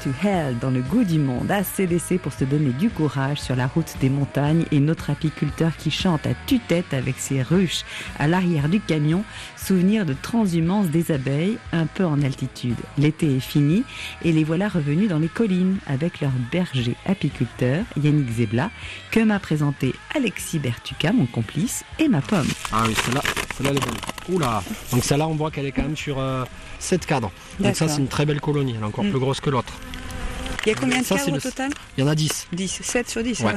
To 0.04 0.10
Hell 0.22 0.58
dans 0.60 0.70
le 0.70 0.82
goût 0.82 1.02
du 1.02 1.18
monde, 1.18 1.50
ACDC 1.50 2.18
pour 2.20 2.32
se 2.34 2.44
donner 2.44 2.72
du 2.72 2.90
courage 2.90 3.40
sur 3.40 3.56
la 3.56 3.66
route 3.66 3.94
des 4.02 4.10
montagnes 4.10 4.66
et 4.70 4.78
notre 4.78 5.08
apiculteur 5.08 5.74
qui 5.78 5.90
chante 5.90 6.26
à 6.26 6.34
tue-tête 6.46 6.92
avec 6.92 7.18
ses 7.18 7.42
ruches 7.42 7.84
à 8.18 8.28
l'arrière 8.28 8.68
du 8.68 8.80
camion, 8.80 9.24
souvenir 9.56 10.04
de 10.04 10.14
transhumance 10.20 10.88
des 10.88 11.10
abeilles 11.10 11.56
un 11.72 11.86
peu 11.86 12.04
en 12.04 12.20
altitude. 12.20 12.76
L'été 12.98 13.36
est 13.36 13.40
fini 13.40 13.82
et 14.22 14.32
les 14.32 14.44
voilà 14.44 14.68
revenus 14.68 15.08
dans 15.08 15.18
les 15.18 15.28
collines 15.28 15.78
avec 15.86 16.20
leur 16.20 16.32
berger 16.52 16.96
apiculteur 17.06 17.84
Yannick 17.96 18.30
Zebla 18.30 18.70
que 19.10 19.20
m'a 19.20 19.38
présenté 19.38 19.94
Alexis 20.14 20.58
Bertuca, 20.58 21.12
mon 21.12 21.26
complice, 21.26 21.82
et 21.98 22.08
ma 22.08 22.20
pomme. 22.20 22.48
Ah 22.72 22.84
oui, 22.86 22.94
celle-là, 23.06 23.22
celle-là 23.56 23.70
elle 23.72 23.78
est 23.78 23.86
bonne. 23.86 24.36
Oula 24.36 24.62
Donc 24.92 25.04
celle-là, 25.04 25.28
on 25.28 25.34
voit 25.34 25.50
qu'elle 25.50 25.66
est 25.66 25.72
quand 25.72 25.82
même 25.82 25.96
sur 25.96 26.22
7 26.78 27.06
cadres. 27.06 27.30
Donc 27.60 27.76
ça, 27.76 27.88
c'est 27.88 28.00
une 28.00 28.08
très 28.08 28.24
belle 28.26 28.40
colonie. 28.40 28.74
Elle 28.76 28.82
est 28.82 28.86
encore 28.86 29.04
Mm. 29.04 29.10
plus 29.10 29.18
grosse 29.20 29.40
que 29.40 29.50
l'autre. 29.50 29.72
Il 30.66 30.70
y 30.70 30.72
a 30.72 30.74
combien 30.78 31.00
de 31.00 31.04
Ça, 31.04 31.16
cadres 31.16 31.34
au 31.36 31.40
total 31.40 31.70
Il 31.96 32.00
y 32.00 32.04
en 32.04 32.08
a 32.10 32.14
10. 32.14 32.48
10, 32.52 32.80
7 32.82 33.08
sur 33.10 33.22
10, 33.22 33.40
Ouais. 33.40 33.52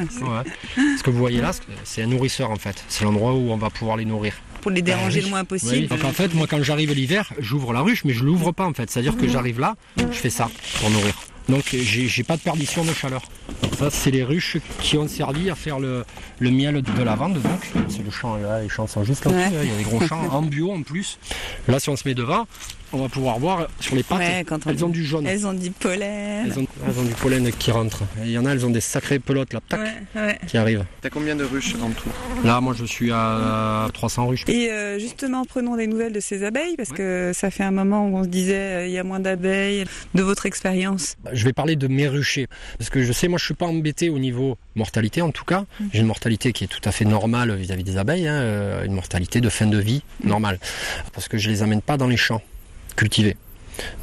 Ce 0.97 1.03
que 1.03 1.09
vous 1.09 1.17
voyez 1.17 1.41
là, 1.41 1.51
c'est 1.83 2.03
un 2.03 2.07
nourrisseur 2.07 2.51
en 2.51 2.55
fait. 2.57 2.83
C'est 2.89 3.03
l'endroit 3.05 3.33
où 3.33 3.51
on 3.51 3.57
va 3.57 3.69
pouvoir 3.69 3.97
les 3.97 4.05
nourrir. 4.05 4.33
Pour 4.61 4.71
les 4.71 4.81
déranger 4.81 5.19
oui. 5.19 5.25
le 5.25 5.29
moins 5.29 5.41
Oui. 5.41 5.45
possible. 5.45 5.87
Donc 5.87 6.03
en 6.03 6.11
fait, 6.11 6.33
moi 6.33 6.47
quand 6.47 6.61
j'arrive 6.63 6.93
l'hiver, 6.93 7.31
j'ouvre 7.39 7.71
la 7.73 7.81
ruche, 7.81 8.03
mais 8.03 8.13
je 8.13 8.23
l'ouvre 8.23 8.51
pas 8.51 8.65
en 8.65 8.73
fait. 8.73 8.89
C'est-à-dire 8.89 9.15
que 9.15 9.27
j'arrive 9.27 9.59
là, 9.59 9.75
je 9.97 10.05
fais 10.17 10.29
ça 10.29 10.49
pour 10.79 10.89
nourrir. 10.89 11.13
Donc 11.47 11.63
j'ai 11.71 12.23
pas 12.23 12.35
de 12.35 12.41
perdition 12.41 12.83
de 12.83 12.91
chaleur. 12.93 13.21
Donc 13.63 13.75
ça, 13.75 13.89
c'est 13.89 14.11
les 14.11 14.23
ruches 14.25 14.57
qui 14.81 14.97
ont 14.97 15.07
servi 15.07 15.49
à 15.49 15.55
faire 15.55 15.79
le, 15.79 16.03
le 16.39 16.51
miel 16.51 16.81
de 16.81 17.03
lavande. 17.03 17.41
Donc 17.41 17.71
c'est 17.87 18.03
le 18.03 18.11
champ 18.11 18.35
là, 18.35 18.61
les 18.61 18.67
champs 18.67 18.85
sont 18.87 19.05
juste 19.05 19.23
là-dessus. 19.23 19.51
Ouais. 19.51 19.57
hein. 19.57 19.61
Il 19.63 19.69
y 19.71 19.73
a 19.73 19.77
des 19.77 19.83
gros 19.83 20.01
champs 20.05 20.27
en 20.29 20.41
bio 20.41 20.73
en 20.73 20.81
plus. 20.81 21.17
Là, 21.69 21.79
si 21.79 21.87
on 21.89 21.95
se 21.95 22.05
met 22.05 22.15
devant, 22.15 22.47
on 22.93 22.97
va 22.99 23.09
pouvoir 23.09 23.39
voir 23.39 23.67
sur 23.79 23.95
les 23.95 24.03
pattes, 24.03 24.19
Ouais, 24.19 24.43
quand 24.47 24.65
on- 24.65 24.69
elles 24.69 24.85
ont 24.85 24.89
du 24.89 25.03
jaune. 25.03 25.25
Elles 25.27 25.45
ont 25.45 25.53
du 25.53 25.71
pollen. 25.71 26.45
Elles 26.47 26.59
ont, 26.59 26.67
elles 26.87 26.99
ont 26.99 27.03
du 27.03 27.13
pollen 27.13 27.51
qui 27.51 27.71
rentre. 27.71 28.03
Et 28.23 28.27
Il 28.27 28.31
y 28.31 28.37
en 28.37 28.45
a, 28.45 28.51
elles 28.51 28.65
ont 28.65 28.69
des 28.69 28.81
sacrées 28.81 29.19
pelotes 29.19 29.53
là, 29.53 29.59
tac, 29.67 29.79
Ouais, 29.79 30.21
ouais. 30.21 30.39
qui 30.47 30.57
arrivent. 30.57 30.85
T'as 31.01 31.09
combien 31.09 31.35
de 31.35 31.43
ruches 31.43 31.75
en 31.81 31.89
tout? 31.89 32.09
Là, 32.43 32.61
moi, 32.61 32.73
je 32.77 32.85
suis 32.85 33.11
à 33.11 33.87
300 33.93 34.27
ruches. 34.27 34.43
Et 34.47 34.69
euh, 34.71 34.99
justement, 34.99 35.43
prenons 35.45 35.75
des 35.75 35.87
nouvelles 35.87 36.13
de 36.13 36.19
ces 36.19 36.43
abeilles, 36.43 36.75
parce 36.77 36.89
que 36.89 37.31
ça 37.33 37.51
fait 37.51 37.63
un 37.63 37.71
moment 37.71 38.07
où 38.07 38.17
on 38.17 38.23
se 38.23 38.29
disait 38.29 38.55
euh, 38.55 38.87
il 38.87 38.91
y 38.93 38.97
a 38.97 39.03
moins 39.03 39.19
d'abeilles. 39.19 39.85
De 40.15 40.23
votre 40.23 40.45
expérience 40.45 41.15
Je 41.33 41.43
vais 41.45 41.53
parler 41.53 41.75
de 41.75 41.87
mes 41.87 42.07
ruchers. 42.07 42.47
Parce 42.77 42.89
que 42.89 43.03
je 43.03 43.11
sais, 43.11 43.27
moi, 43.27 43.37
je 43.39 43.45
suis 43.45 43.53
pas 43.53 43.65
embêté 43.65 44.09
au 44.09 44.19
niveau 44.19 44.57
mortalité, 44.75 45.21
en 45.21 45.31
tout 45.31 45.45
cas. 45.45 45.65
J'ai 45.93 45.99
une 45.99 46.05
mortalité 46.07 46.53
qui 46.53 46.63
est 46.63 46.67
tout 46.67 46.81
à 46.85 46.91
fait 46.91 47.05
normale 47.05 47.53
vis-à-vis 47.55 47.83
des 47.83 47.97
abeilles, 47.97 48.27
hein, 48.27 48.33
euh, 48.33 48.85
une 48.85 48.93
mortalité 48.93 49.41
de 49.41 49.49
fin 49.49 49.65
de 49.67 49.77
vie 49.77 50.03
normale. 50.23 50.59
Parce 51.13 51.27
que 51.27 51.37
je 51.37 51.49
les 51.49 51.63
amène 51.63 51.81
pas 51.81 51.97
dans 51.97 52.07
les 52.07 52.17
champs 52.17 52.41
cultivés. 52.97 53.37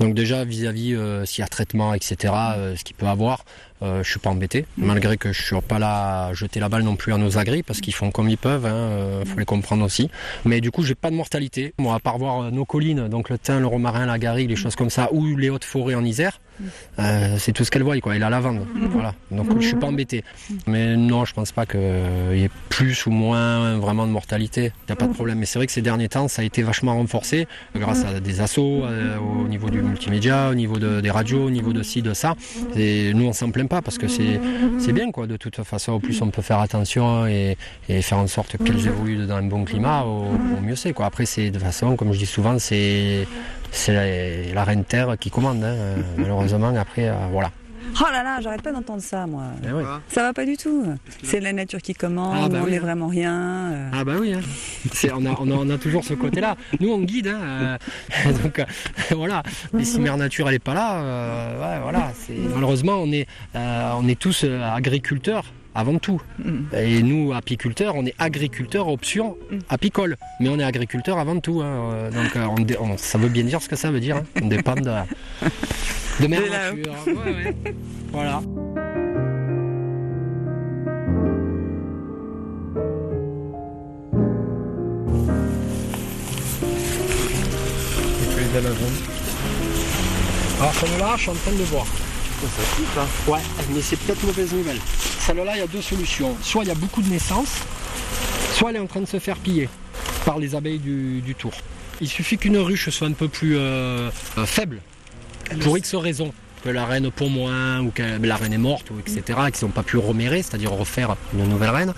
Donc 0.00 0.14
déjà 0.14 0.44
vis-à-vis 0.44 0.94
euh, 0.94 1.26
s'il 1.26 1.42
y 1.42 1.44
a 1.44 1.48
traitement, 1.48 1.94
etc., 1.94 2.32
euh, 2.56 2.76
ce 2.76 2.84
qu'il 2.84 2.96
peut 2.96 3.06
avoir, 3.06 3.44
euh, 3.82 4.02
je 4.02 4.10
suis 4.10 4.20
pas 4.20 4.30
embêté, 4.30 4.64
malgré 4.76 5.16
que 5.16 5.32
je 5.32 5.42
suis 5.42 5.60
pas 5.60 5.78
là 5.78 6.26
à 6.26 6.32
jeter 6.32 6.60
la 6.60 6.68
balle 6.68 6.82
non 6.82 6.96
plus 6.96 7.12
à 7.12 7.18
nos 7.18 7.38
agris, 7.38 7.62
parce 7.62 7.80
qu'ils 7.80 7.94
font 7.94 8.10
comme 8.10 8.28
ils 8.28 8.38
peuvent, 8.38 8.66
hein, 8.66 8.72
euh, 8.72 9.24
faut 9.24 9.38
les 9.38 9.44
comprendre 9.44 9.84
aussi. 9.84 10.10
Mais 10.44 10.60
du 10.60 10.70
coup, 10.70 10.84
j'ai 10.84 10.94
pas 10.94 11.10
de 11.10 11.16
mortalité. 11.16 11.74
Moi, 11.78 11.94
à 11.94 11.98
part 11.98 12.18
voir 12.18 12.50
nos 12.50 12.64
collines, 12.64 13.08
donc 13.08 13.28
le 13.28 13.38
thym, 13.38 13.60
le 13.60 13.66
romarin, 13.66 14.06
la 14.06 14.18
garrigue, 14.18 14.48
les 14.48 14.56
choses 14.56 14.76
comme 14.76 14.90
ça, 14.90 15.08
ou 15.12 15.36
les 15.36 15.50
hautes 15.50 15.64
forêts 15.64 15.96
en 15.96 16.04
Isère, 16.04 16.40
euh, 16.98 17.36
c'est 17.38 17.52
tout 17.52 17.64
ce 17.64 17.70
qu'elle 17.70 17.82
voit, 17.82 17.98
quoi. 18.00 18.16
Et 18.16 18.18
la 18.18 18.30
lavande, 18.30 18.66
voilà. 18.90 19.14
Donc 19.30 19.60
je 19.60 19.66
suis 19.68 19.76
pas 19.76 19.86
embêté. 19.86 20.24
Mais 20.66 20.96
non, 20.96 21.24
je 21.24 21.34
pense 21.34 21.52
pas 21.52 21.66
qu'il 21.66 21.80
y 22.34 22.42
ait 22.44 22.50
plus 22.68 23.06
ou 23.06 23.10
moins 23.10 23.78
vraiment 23.78 24.06
de 24.06 24.12
mortalité. 24.12 24.72
Il 24.82 24.90
n'y 24.90 24.92
a 24.92 24.96
pas 24.96 25.06
de 25.06 25.12
problème. 25.12 25.38
Mais 25.38 25.46
c'est 25.46 25.58
vrai 25.58 25.66
que 25.66 25.72
ces 25.72 25.82
derniers 25.82 26.08
temps, 26.08 26.28
ça 26.28 26.42
a 26.42 26.44
été 26.44 26.62
vachement 26.62 26.94
renforcé 26.94 27.46
grâce 27.74 28.04
à 28.04 28.20
des 28.20 28.40
assauts 28.40 28.84
euh, 28.84 29.16
au 29.18 29.48
niveau 29.48 29.70
du 29.70 29.82
multimédia, 29.82 30.48
au 30.50 30.54
niveau 30.54 30.78
de- 30.78 31.00
des 31.00 31.10
radios, 31.10 31.44
au 31.46 31.50
niveau 31.50 31.72
de 31.72 31.82
ci, 31.82 32.02
de 32.02 32.14
ça. 32.14 32.34
Et 32.76 33.12
nous, 33.14 33.26
on 33.26 33.32
s'en 33.32 33.50
plaint 33.50 33.68
pas 33.68 33.82
parce 33.82 33.98
que 33.98 34.08
c'est 34.08 34.92
bien, 34.92 35.10
quoi. 35.10 35.26
De 35.26 35.36
toute 35.36 35.62
façon, 35.64 35.92
au 35.92 35.98
plus 35.98 36.20
on 36.22 36.30
peut 36.30 36.42
faire 36.42 36.60
attention 36.60 37.26
et, 37.26 37.56
et 37.88 38.02
faire 38.02 38.18
en 38.18 38.26
sorte 38.26 38.56
qu'elles 38.58 38.86
évoluent 38.86 39.26
dans 39.26 39.36
un 39.36 39.42
bon 39.42 39.64
climat, 39.64 40.02
au, 40.04 40.26
au 40.58 40.60
mieux 40.62 40.76
c'est, 40.76 40.92
quoi. 40.92 41.06
Après, 41.06 41.26
c'est 41.26 41.50
de 41.50 41.54
toute 41.58 41.62
façon, 41.66 41.96
comme 41.96 42.12
je 42.12 42.18
dis 42.18 42.26
souvent, 42.26 42.58
c'est 42.58 43.26
c'est 43.74 43.92
la, 43.92 44.54
la 44.54 44.64
reine 44.64 44.84
terre 44.84 45.16
qui 45.18 45.30
commande. 45.30 45.62
hein. 45.62 45.66
Euh, 45.74 45.96
Malheureusement, 46.16 46.74
après, 46.76 47.08
euh, 47.08 47.14
voilà. 47.30 47.50
Oh 48.00 48.04
là 48.10 48.22
là, 48.24 48.40
j'arrête 48.40 48.62
pas 48.62 48.72
d'entendre 48.72 49.02
ça, 49.02 49.26
moi. 49.26 49.44
Eh 49.64 49.70
ouais. 49.70 49.84
Ça 50.08 50.22
va 50.22 50.32
pas 50.32 50.44
du 50.46 50.56
tout. 50.56 50.84
C'est 51.22 51.38
la 51.38 51.52
nature 51.52 51.80
qui 51.82 51.92
commande, 51.94 52.34
Ah, 52.44 52.48
bah 52.48 52.58
on 52.62 52.64
oui, 52.64 52.70
n'est 52.72 52.78
hein. 52.78 52.80
vraiment 52.80 53.06
rien. 53.08 53.34
euh. 53.72 53.90
Ah 53.92 54.04
bah 54.04 54.14
oui, 54.18 54.32
hein. 54.32 54.40
C'est- 54.92 55.12
on, 55.12 55.24
a, 55.26 55.36
on, 55.38 55.50
a, 55.50 55.54
on 55.54 55.68
a 55.70 55.78
toujours 55.78 56.02
ce 56.02 56.14
côté-là. 56.14 56.56
Nous 56.80 56.90
on 56.90 57.00
guide, 57.00 57.28
hein, 57.28 57.38
euh, 58.26 58.32
donc 58.42 58.58
euh, 58.58 58.64
voilà. 59.14 59.42
Mais 59.74 59.84
si 59.84 60.00
Mère 60.00 60.16
Nature 60.16 60.48
elle 60.48 60.54
est 60.56 60.58
pas 60.58 60.74
là, 60.74 60.94
euh, 61.02 61.60
ouais, 61.76 61.82
voilà. 61.82 62.10
c'est- 62.14 62.32
Malheureusement 62.54 62.94
on 62.94 63.12
est, 63.12 63.28
euh, 63.54 63.92
on 63.96 64.08
est 64.08 64.18
tous 64.18 64.44
agriculteurs 64.44 65.44
avant 65.74 65.98
tout. 65.98 66.20
Mm. 66.38 66.60
Et 66.76 67.02
nous 67.02 67.32
apiculteurs, 67.32 67.94
on 67.96 68.04
est 68.06 68.14
agriculteurs 68.18 68.88
option 68.88 69.36
apicole, 69.68 70.16
mais 70.40 70.48
on 70.48 70.58
est 70.58 70.64
agriculteurs 70.64 71.18
avant 71.18 71.38
tout. 71.40 71.60
hein. 71.62 71.66
Euh, 71.94 72.10
Donc 72.10 72.36
euh, 72.36 72.46
on 72.80 72.92
on- 72.92 72.96
ça 72.96 73.18
veut 73.18 73.28
bien 73.28 73.44
dire 73.44 73.60
ce 73.62 73.68
que 73.68 73.76
ça 73.76 73.90
veut 73.90 74.00
dire. 74.00 74.16
hein. 74.16 74.24
On 74.42 74.46
dépend 74.48 74.74
de, 74.74 74.82
de 76.20 76.26
Mère 76.26 76.42
De 76.42 76.50
là-haut. 76.50 76.76
Nature. 76.76 76.94
Ouais, 77.06 77.32
ouais. 77.32 77.74
Voilà. 78.12 78.40
Alors 90.60 90.74
celle-là, 90.74 91.14
je 91.16 91.22
suis 91.22 91.30
en 91.30 91.34
train 91.34 91.52
de 91.52 91.64
voir. 92.94 93.06
Ouais, 93.28 93.44
mais 93.74 93.80
c'est 93.80 93.96
peut-être 93.96 94.22
mauvaise 94.24 94.52
nouvelle. 94.52 94.78
Celle-là, 95.20 95.52
il 95.54 95.58
y 95.58 95.62
a 95.62 95.66
deux 95.66 95.82
solutions. 95.82 96.36
Soit 96.42 96.64
il 96.64 96.68
y 96.68 96.72
a 96.72 96.74
beaucoup 96.74 97.02
de 97.02 97.08
naissances, 97.08 97.60
soit 98.54 98.70
elle 98.70 98.76
est 98.76 98.80
en 98.80 98.86
train 98.86 99.00
de 99.00 99.06
se 99.06 99.18
faire 99.18 99.36
piller 99.36 99.68
par 100.24 100.38
les 100.38 100.54
abeilles 100.54 100.78
du, 100.78 101.20
du 101.20 101.34
tour. 101.34 101.52
Il 102.00 102.08
suffit 102.08 102.38
qu'une 102.38 102.58
ruche 102.58 102.88
soit 102.90 103.06
un 103.06 103.12
peu 103.12 103.28
plus 103.28 103.56
euh, 103.56 104.10
euh, 104.38 104.46
faible, 104.46 104.80
pour 105.60 105.78
X 105.78 105.94
raisons. 105.94 106.32
Que 106.62 106.70
la 106.70 106.86
reine 106.86 107.10
pond 107.10 107.28
moins, 107.28 107.80
ou 107.80 107.90
que 107.90 108.02
la 108.02 108.36
reine 108.36 108.54
est 108.54 108.58
morte, 108.58 108.90
ou 108.90 108.98
etc., 108.98 109.38
et 109.46 109.52
qu'ils 109.52 109.66
n'ont 109.66 109.72
pas 109.72 109.82
pu 109.82 109.98
remérer, 109.98 110.42
c'est-à-dire 110.42 110.72
refaire 110.72 111.14
une 111.34 111.46
nouvelle 111.46 111.68
reine, 111.68 111.92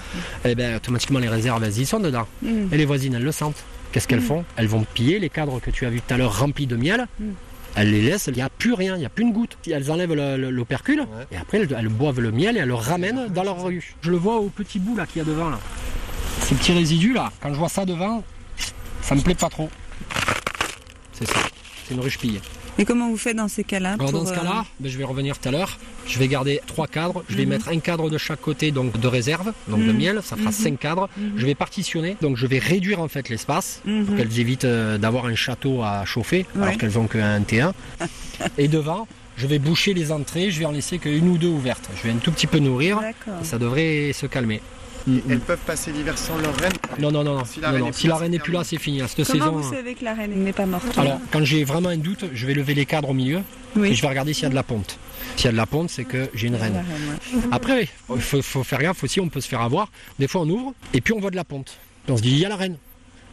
et 0.45 0.57
bien 0.57 0.77
automatiquement 0.77 1.21
les 1.21 1.29
réserves, 1.29 1.63
elles 1.63 1.79
y 1.79 1.87
sont 1.87 2.01
dedans. 2.01 2.27
Mm. 2.43 2.73
Et 2.73 2.77
les 2.77 2.85
voisines, 2.85 3.15
elles 3.15 3.23
le 3.23 3.31
sentent. 3.31 3.63
Qu'est-ce 3.93 4.09
qu'elles 4.09 4.21
font? 4.21 4.45
Elles 4.57 4.67
vont 4.67 4.85
piller 4.93 5.21
les 5.21 5.29
cadres 5.29 5.61
que 5.61 5.71
tu 5.71 5.87
as 5.87 5.91
vus 5.91 6.01
tout 6.01 6.13
à 6.13 6.17
l'heure 6.17 6.41
remplis 6.41 6.67
de 6.67 6.75
miel. 6.75 7.07
Elles 7.77 7.91
les 7.91 8.01
laissent, 8.03 8.29
il 8.29 8.35
n'y 8.35 8.43
a 8.43 8.49
plus 8.49 8.73
rien, 8.73 8.97
il 8.97 9.01
n'y 9.01 9.05
a 9.07 9.11
plus 9.11 9.23
une 9.25 9.33
goutte. 9.33 9.59
Elles 9.71 9.91
enlèvent 9.91 10.15
le- 10.15 10.37
le- 10.39 10.51
l'opercule 10.51 11.05
et 11.31 11.37
après 11.37 11.59
elles, 11.59 11.77
elles 11.79 11.89
boivent 11.89 12.21
le 12.21 12.33
miel 12.33 12.57
et 12.57 12.61
elles 12.61 12.69
le 12.69 12.75
ramènent 12.75 13.29
dans 13.29 13.43
leur 13.43 13.63
ruche. 13.63 13.95
Je 14.01 14.11
le 14.11 14.17
vois 14.17 14.37
au 14.37 14.49
petit 14.49 14.79
bout 14.79 14.97
là 14.97 15.07
qu'il 15.07 15.19
y 15.19 15.25
a 15.25 15.29
devant 15.29 15.51
là. 15.51 15.59
Ces 16.41 16.55
petits 16.55 16.73
résidus 16.73 17.13
là, 17.13 17.31
quand 17.43 17.53
je 17.53 17.59
vois 17.59 17.69
ça 17.69 17.85
devant, 17.85 18.25
ça 19.03 19.15
me 19.15 19.21
plaît 19.21 19.35
pas 19.35 19.49
trop. 19.51 19.69
C'est 21.13 21.27
ça, 21.27 21.39
c'est 21.87 21.95
une 21.95 22.01
ruche 22.01 22.19
pillée. 22.19 22.41
Et 22.79 22.85
comment 22.85 23.09
vous 23.09 23.17
faites 23.17 23.37
dans 23.37 23.49
ces 23.49 23.65
cas-là 23.65 23.97
dans 23.97 24.27
ce 24.27 24.33
euh, 24.33 24.35
cas-là, 24.35 24.65
ben, 24.81 24.91
je 24.93 24.99
vais 24.99 25.05
revenir 25.05 25.39
tout 25.39 25.49
à 25.49 25.53
l'heure. 25.53 25.79
Je 26.07 26.19
vais 26.19 26.29
garder 26.29 26.61
trois 26.67 26.87
cadres. 26.87 27.25
Je 27.29 27.37
vais 27.37 27.45
Mhm. 27.45 27.49
mettre 27.51 27.69
un 27.69 27.79
cadre 27.81 28.11
de 28.11 28.19
chaque 28.19 28.41
côté, 28.41 28.71
donc 28.71 29.01
de 29.01 29.09
réserve, 29.09 29.53
donc 29.69 29.81
de 29.85 29.93
Mhm. 29.93 29.97
miel. 29.99 30.21
Ça 30.23 30.37
fera 30.37 30.51
Mhm. 30.51 30.53
cinq 30.55 30.79
cadres. 30.79 31.09
Je 31.37 31.47
vais 31.47 31.55
partitionner, 31.55 32.17
donc 32.21 32.37
je 32.37 32.47
vais 32.47 32.59
réduire 32.59 33.01
en 33.01 33.09
fait 33.09 33.29
l'espace 33.31 33.81
pour 34.07 34.17
qu'elles 34.17 34.39
évitent 34.39 34.65
euh, 34.67 34.99
d'avoir 34.99 35.25
un 35.27 35.35
château 35.35 35.83
à 35.83 36.05
chauffer, 36.05 36.45
alors 36.61 36.77
qu'elles 36.77 36.99
ont 36.99 37.07
qu'un 37.07 37.41
T1. 37.41 37.73
Et 38.59 38.69
devant, 38.69 39.09
je 39.39 39.47
vais 39.47 39.59
boucher 39.59 39.95
les 39.95 40.13
entrées. 40.13 40.51
Je 40.51 40.59
vais 40.59 40.67
en 40.67 40.73
laisser 40.73 40.99
qu'une 40.99 41.29
ou 41.29 41.39
deux 41.39 41.49
ouvertes. 41.49 41.89
Je 41.97 42.03
vais 42.09 42.15
un 42.15 42.19
tout 42.19 42.31
petit 42.33 42.47
peu 42.47 42.59
nourrir. 42.59 43.01
Et 43.41 43.45
ça 43.45 43.59
devrait 43.59 44.13
se 44.13 44.27
calmer. 44.27 44.61
Elles 45.29 45.41
peuvent 45.41 45.61
passer 45.67 45.93
l'hiver 45.93 46.19
sans 46.19 46.37
leur 46.39 46.55
reine 46.57 46.73
Non, 46.99 47.11
non, 47.13 47.23
non, 47.23 47.37
non. 47.37 47.45
Si 47.45 47.61
la 47.61 47.69
Non, 47.69 47.75
reine 47.75 47.83
non. 47.85 47.89
est 47.91 47.93
Si 47.93 48.01
plus 48.03 48.09
la 48.09 48.17
reine 48.17 48.39
plus 48.39 48.53
là, 48.53 48.65
c'est 48.65 48.79
fini. 48.79 49.03
À 49.03 49.09
cette 49.09 49.27
Comment 49.27 49.45
saison. 49.45 49.57
vous 49.59 49.75
savez 49.75 49.95
que 49.95 50.05
la 50.05 50.15
reine 50.15 50.33
n'est 50.43 50.53
pas 50.53 50.67
morte 50.67 50.97
Alors, 50.99 51.21
quand 51.33 51.45
j'ai 51.45 51.65
vraiment 51.65 51.89
un 51.91 51.97
doute, 51.97 52.25
je 52.33 52.47
vais 52.47 52.55
lever 52.55 52.75
les 52.75 52.87
cadres 52.87 53.11
au 53.11 53.15
milieu 53.15 53.41
Oui. 53.77 53.91
et 53.91 53.95
je 53.95 54.03
vais 54.03 54.09
regarder 54.09 54.33
s'il 54.33 54.45
y 54.45 54.47
a 54.47 54.51
de 54.51 54.55
la 54.55 54.63
ponte. 54.63 54.99
S'il 55.37 55.47
y 55.47 55.49
a 55.49 55.53
de 55.53 55.57
la 55.57 55.67
ponte, 55.67 55.91
c'est 55.91 56.05
que 56.05 56.29
j'ai 56.35 56.49
une 56.49 56.57
reine. 56.57 56.75
reine, 56.75 56.85
ouais. 57.35 57.41
Après, 57.53 57.89
oui, 58.09 58.17
il 58.17 58.21
faut, 58.23 58.43
faut 58.43 58.65
faire 58.65 58.81
gaffe 58.81 59.05
aussi, 59.05 59.21
on 59.21 59.29
peut 59.29 59.41
se 59.41 59.49
faire 59.49 59.61
avoir. 59.61 59.91
Des 60.19 60.27
fois, 60.29 60.41
on 60.43 60.49
ouvre 60.49 60.75
et 60.95 61.01
puis 61.01 61.13
on 61.13 61.21
voit 61.21 61.31
de 61.31 61.37
la 61.37 61.45
ponte. 61.45 61.79
On 62.09 62.17
se 62.17 62.23
dit, 62.23 62.31
il 62.31 62.39
y 62.39 62.45
a 62.45 62.49
la 62.49 62.57
reine. 62.57 62.77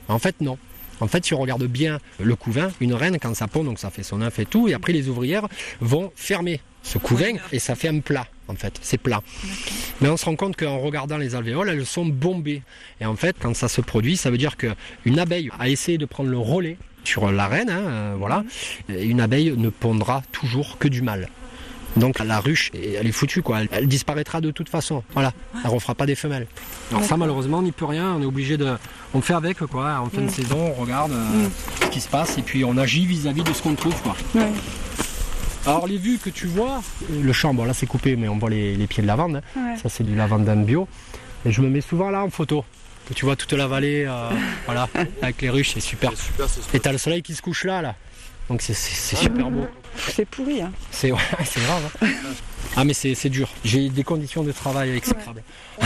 En 0.08 0.20
fait, 0.20 0.36
non. 0.42 0.58
En 1.00 1.08
fait, 1.08 1.26
si 1.26 1.34
on 1.34 1.40
regarde 1.40 1.64
bien 1.66 2.00
le 2.20 2.36
couvain, 2.36 2.72
une 2.80 2.94
reine, 2.94 3.18
quand 3.20 3.34
ça 3.36 3.48
pond, 3.48 3.64
donc 3.64 3.80
ça 3.80 3.90
fait 3.90 4.04
son 4.04 4.22
œuf 4.22 4.38
et 4.40 4.46
tout, 4.46 4.68
et 4.68 4.74
après 4.74 4.94
les 4.94 5.10
ouvrières 5.10 5.48
vont 5.82 6.12
fermer 6.16 6.62
ce 6.84 6.98
couvain 6.98 7.34
et 7.52 7.60
ça 7.60 7.76
fait 7.76 7.88
un 7.88 8.00
plat, 8.00 8.28
en 8.48 8.56
fait. 8.56 8.80
C'est 8.82 8.98
plat. 8.98 9.22
Mais 10.02 10.10
on 10.10 10.18
se 10.18 10.26
rend 10.26 10.36
compte 10.36 10.56
qu'en 10.56 10.80
regardant 10.80 11.18
les 11.18 11.36
alvéoles, 11.36 11.70
elles 11.70 11.86
sont 11.86 12.06
bombées. 12.06 12.62
Et 13.02 13.06
en 13.06 13.16
fait, 13.16 13.36
quand 13.40 13.56
ça 13.56 13.68
se 13.68 13.82
produit, 13.82 14.18
ça 14.18 14.32
veut 14.32 14.38
dire 14.38 14.58
qu'une 14.58 15.20
abeille 15.20 15.50
a 15.60 15.70
essayé 15.70 15.98
de 15.98 16.06
prendre 16.06 16.30
le 16.30 16.38
relais 16.38 16.78
sur 17.04 17.32
la 17.32 17.48
reine, 17.48 17.70
hein, 17.70 17.82
euh, 17.82 18.16
voilà. 18.18 18.44
Et 18.90 19.04
une 19.06 19.20
abeille 19.20 19.54
ne 19.58 19.70
pondra 19.70 20.24
toujours 20.32 20.78
que 20.78 20.88
du 20.88 21.02
mâle. 21.02 21.28
Donc 21.98 22.18
la 22.20 22.40
ruche, 22.40 22.72
elle 22.74 23.06
est 23.06 23.12
foutue 23.12 23.42
quoi. 23.42 23.62
Elle, 23.62 23.70
elle 23.72 23.88
disparaîtra 23.88 24.42
de 24.42 24.52
toute 24.52 24.70
façon. 24.70 25.04
Voilà. 25.14 25.32
Elle 25.64 25.70
refera 25.70 25.94
pas 25.94 26.06
des 26.06 26.16
femelles. 26.16 26.48
Alors 26.92 27.04
ça 27.04 27.18
malheureusement 27.18 27.60
on 27.60 27.62
n'y 27.62 27.72
peut 27.72 27.86
rien. 27.86 28.14
On 28.14 28.22
est 28.22 28.26
obligé 28.26 28.58
de, 28.58 28.74
on 29.14 29.22
fait 29.22 29.36
avec 29.36 29.60
quoi. 29.60 30.00
En 30.00 30.10
fin 30.10 30.22
de 30.22 30.30
saison, 30.30 30.74
on 30.76 30.82
regarde 30.82 31.12
euh, 31.12 31.48
ce 31.84 31.90
qui 31.90 32.02
se 32.02 32.10
passe 32.10 32.38
et 32.38 32.42
puis 32.42 32.64
on 32.66 32.78
agit 32.78 33.06
vis-à-vis 33.06 33.44
de 33.44 33.54
ce 33.54 33.62
qu'on 33.62 33.76
trouve 33.76 34.00
quoi. 34.02 34.16
Ouais. 34.34 34.50
Alors 35.66 35.88
les 35.88 35.98
vues 35.98 36.18
que 36.18 36.30
tu 36.30 36.46
vois, 36.48 36.82
le 37.10 37.34
champ, 37.34 37.54
bon 37.54 37.64
là 37.66 37.74
c'est 37.74 37.86
coupé, 37.86 38.16
mais 38.16 38.28
on 38.28 38.38
voit 38.38 38.50
les, 38.50 38.76
les 38.76 38.88
pieds 38.88 39.02
de 39.02 39.08
lavande. 39.08 39.38
hein. 39.56 39.60
Ouais. 39.72 39.78
Ça 39.78 39.90
c'est 39.90 40.04
du 40.04 40.16
lavande 40.16 40.46
bio. 40.66 40.88
Et 41.46 41.52
je 41.52 41.62
me 41.62 41.70
mets 41.70 41.82
souvent 41.82 42.10
là 42.10 42.24
en 42.24 42.30
photo. 42.30 42.64
Que 43.08 43.14
tu 43.14 43.26
vois 43.26 43.36
toute 43.36 43.52
la 43.54 43.68
vallée, 43.68 44.06
euh, 44.08 44.30
voilà, 44.66 44.88
avec 45.22 45.42
les 45.42 45.50
ruches, 45.50 45.72
c'est 45.74 45.80
super. 45.82 46.12
Et 46.74 46.80
t'as 46.80 46.92
le 46.94 46.98
soleil 46.98 47.22
qui 47.22 47.36
se 47.36 47.42
couche 47.42 47.66
là, 47.66 47.82
là. 47.82 47.96
Donc 48.50 48.62
c'est- 48.62 48.74
c'est 48.74 48.94
c'est 48.96 49.16
super 49.16 49.50
beau. 49.50 49.66
C'est 49.98 50.26
pourri, 50.26 50.62
hein. 50.62 50.72
C'est 50.92 51.12
ouais, 51.12 51.20
c'est 51.46 51.62
grave. 51.64 51.90
hein. 52.02 52.08
Ah 52.76 52.84
mais 52.86 52.94
c'est 52.94 53.14
c'est 53.16 53.30
dur. 53.30 53.50
J'ai 53.64 53.90
des 53.90 54.04
conditions 54.04 54.44
de 54.44 54.52
travail 54.52 54.92
exécrables. 54.98 55.44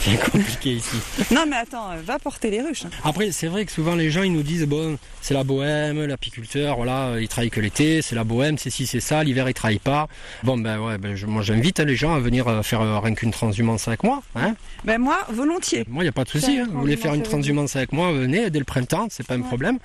c'est 0.04 0.30
compliqué 0.30 0.70
ici. 0.74 0.96
Non, 1.30 1.44
mais 1.48 1.56
attends, 1.56 1.90
euh, 1.92 2.00
va 2.04 2.18
porter 2.18 2.50
les 2.50 2.62
ruches. 2.62 2.84
hein. 2.86 2.90
Après, 3.04 3.32
c'est 3.32 3.48
vrai 3.48 3.64
que 3.66 3.72
souvent 3.72 3.94
les 3.94 4.10
gens 4.10 4.22
ils 4.22 4.32
nous 4.32 4.42
disent 4.42 4.66
bon, 4.66 4.98
c'est 5.20 5.34
la 5.34 5.44
bohème, 5.44 6.04
l'apiculteur, 6.06 6.76
voilà, 6.76 7.08
euh, 7.08 7.22
il 7.22 7.28
travaille 7.28 7.50
que 7.50 7.60
l'été, 7.60 8.00
c'est 8.02 8.14
la 8.14 8.24
bohème, 8.24 8.56
c'est 8.58 8.70
ci, 8.70 8.86
c'est 8.86 9.00
ça, 9.00 9.22
l'hiver 9.22 9.48
il 9.48 9.54
travaille 9.54 9.78
pas. 9.78 10.08
Bon 10.42 10.56
ben 10.56 10.78
ouais, 10.80 10.96
ben, 10.98 11.14
je- 11.16 11.26
moi 11.26 11.42
j'invite 11.42 11.80
hein, 11.80 11.84
les 11.84 11.96
gens 11.96 12.14
à 12.14 12.18
venir 12.20 12.48
euh, 12.48 12.62
faire 12.62 12.80
euh, 12.80 12.98
rien 12.98 13.14
qu'une 13.14 13.30
transhumance 13.30 13.88
avec 13.88 14.02
moi. 14.02 14.22
Hein 14.36 14.54
Ben 14.84 14.98
moi, 14.98 15.18
volontiers. 15.30 15.84
moi 15.88 16.02
il 16.02 16.06
y 16.06 16.10
a 16.10 16.12
pas 16.12 16.24
de 16.24 16.30
souci. 16.30 16.58
Hein. 16.58 16.68
Vous 16.72 16.80
voulez 16.80 16.96
faire 16.96 17.14
une 17.14 17.22
transhumance 17.22 17.76
avec 17.76 17.92
moi, 17.92 18.12
venez 18.12 18.48
dès 18.50 18.58
le 18.58 18.64
printemps, 18.64 19.08
c'est 19.10 19.26
pas 19.26 19.34
un 19.34 19.40
Ouais. 19.40 19.46
problème. 19.46 19.78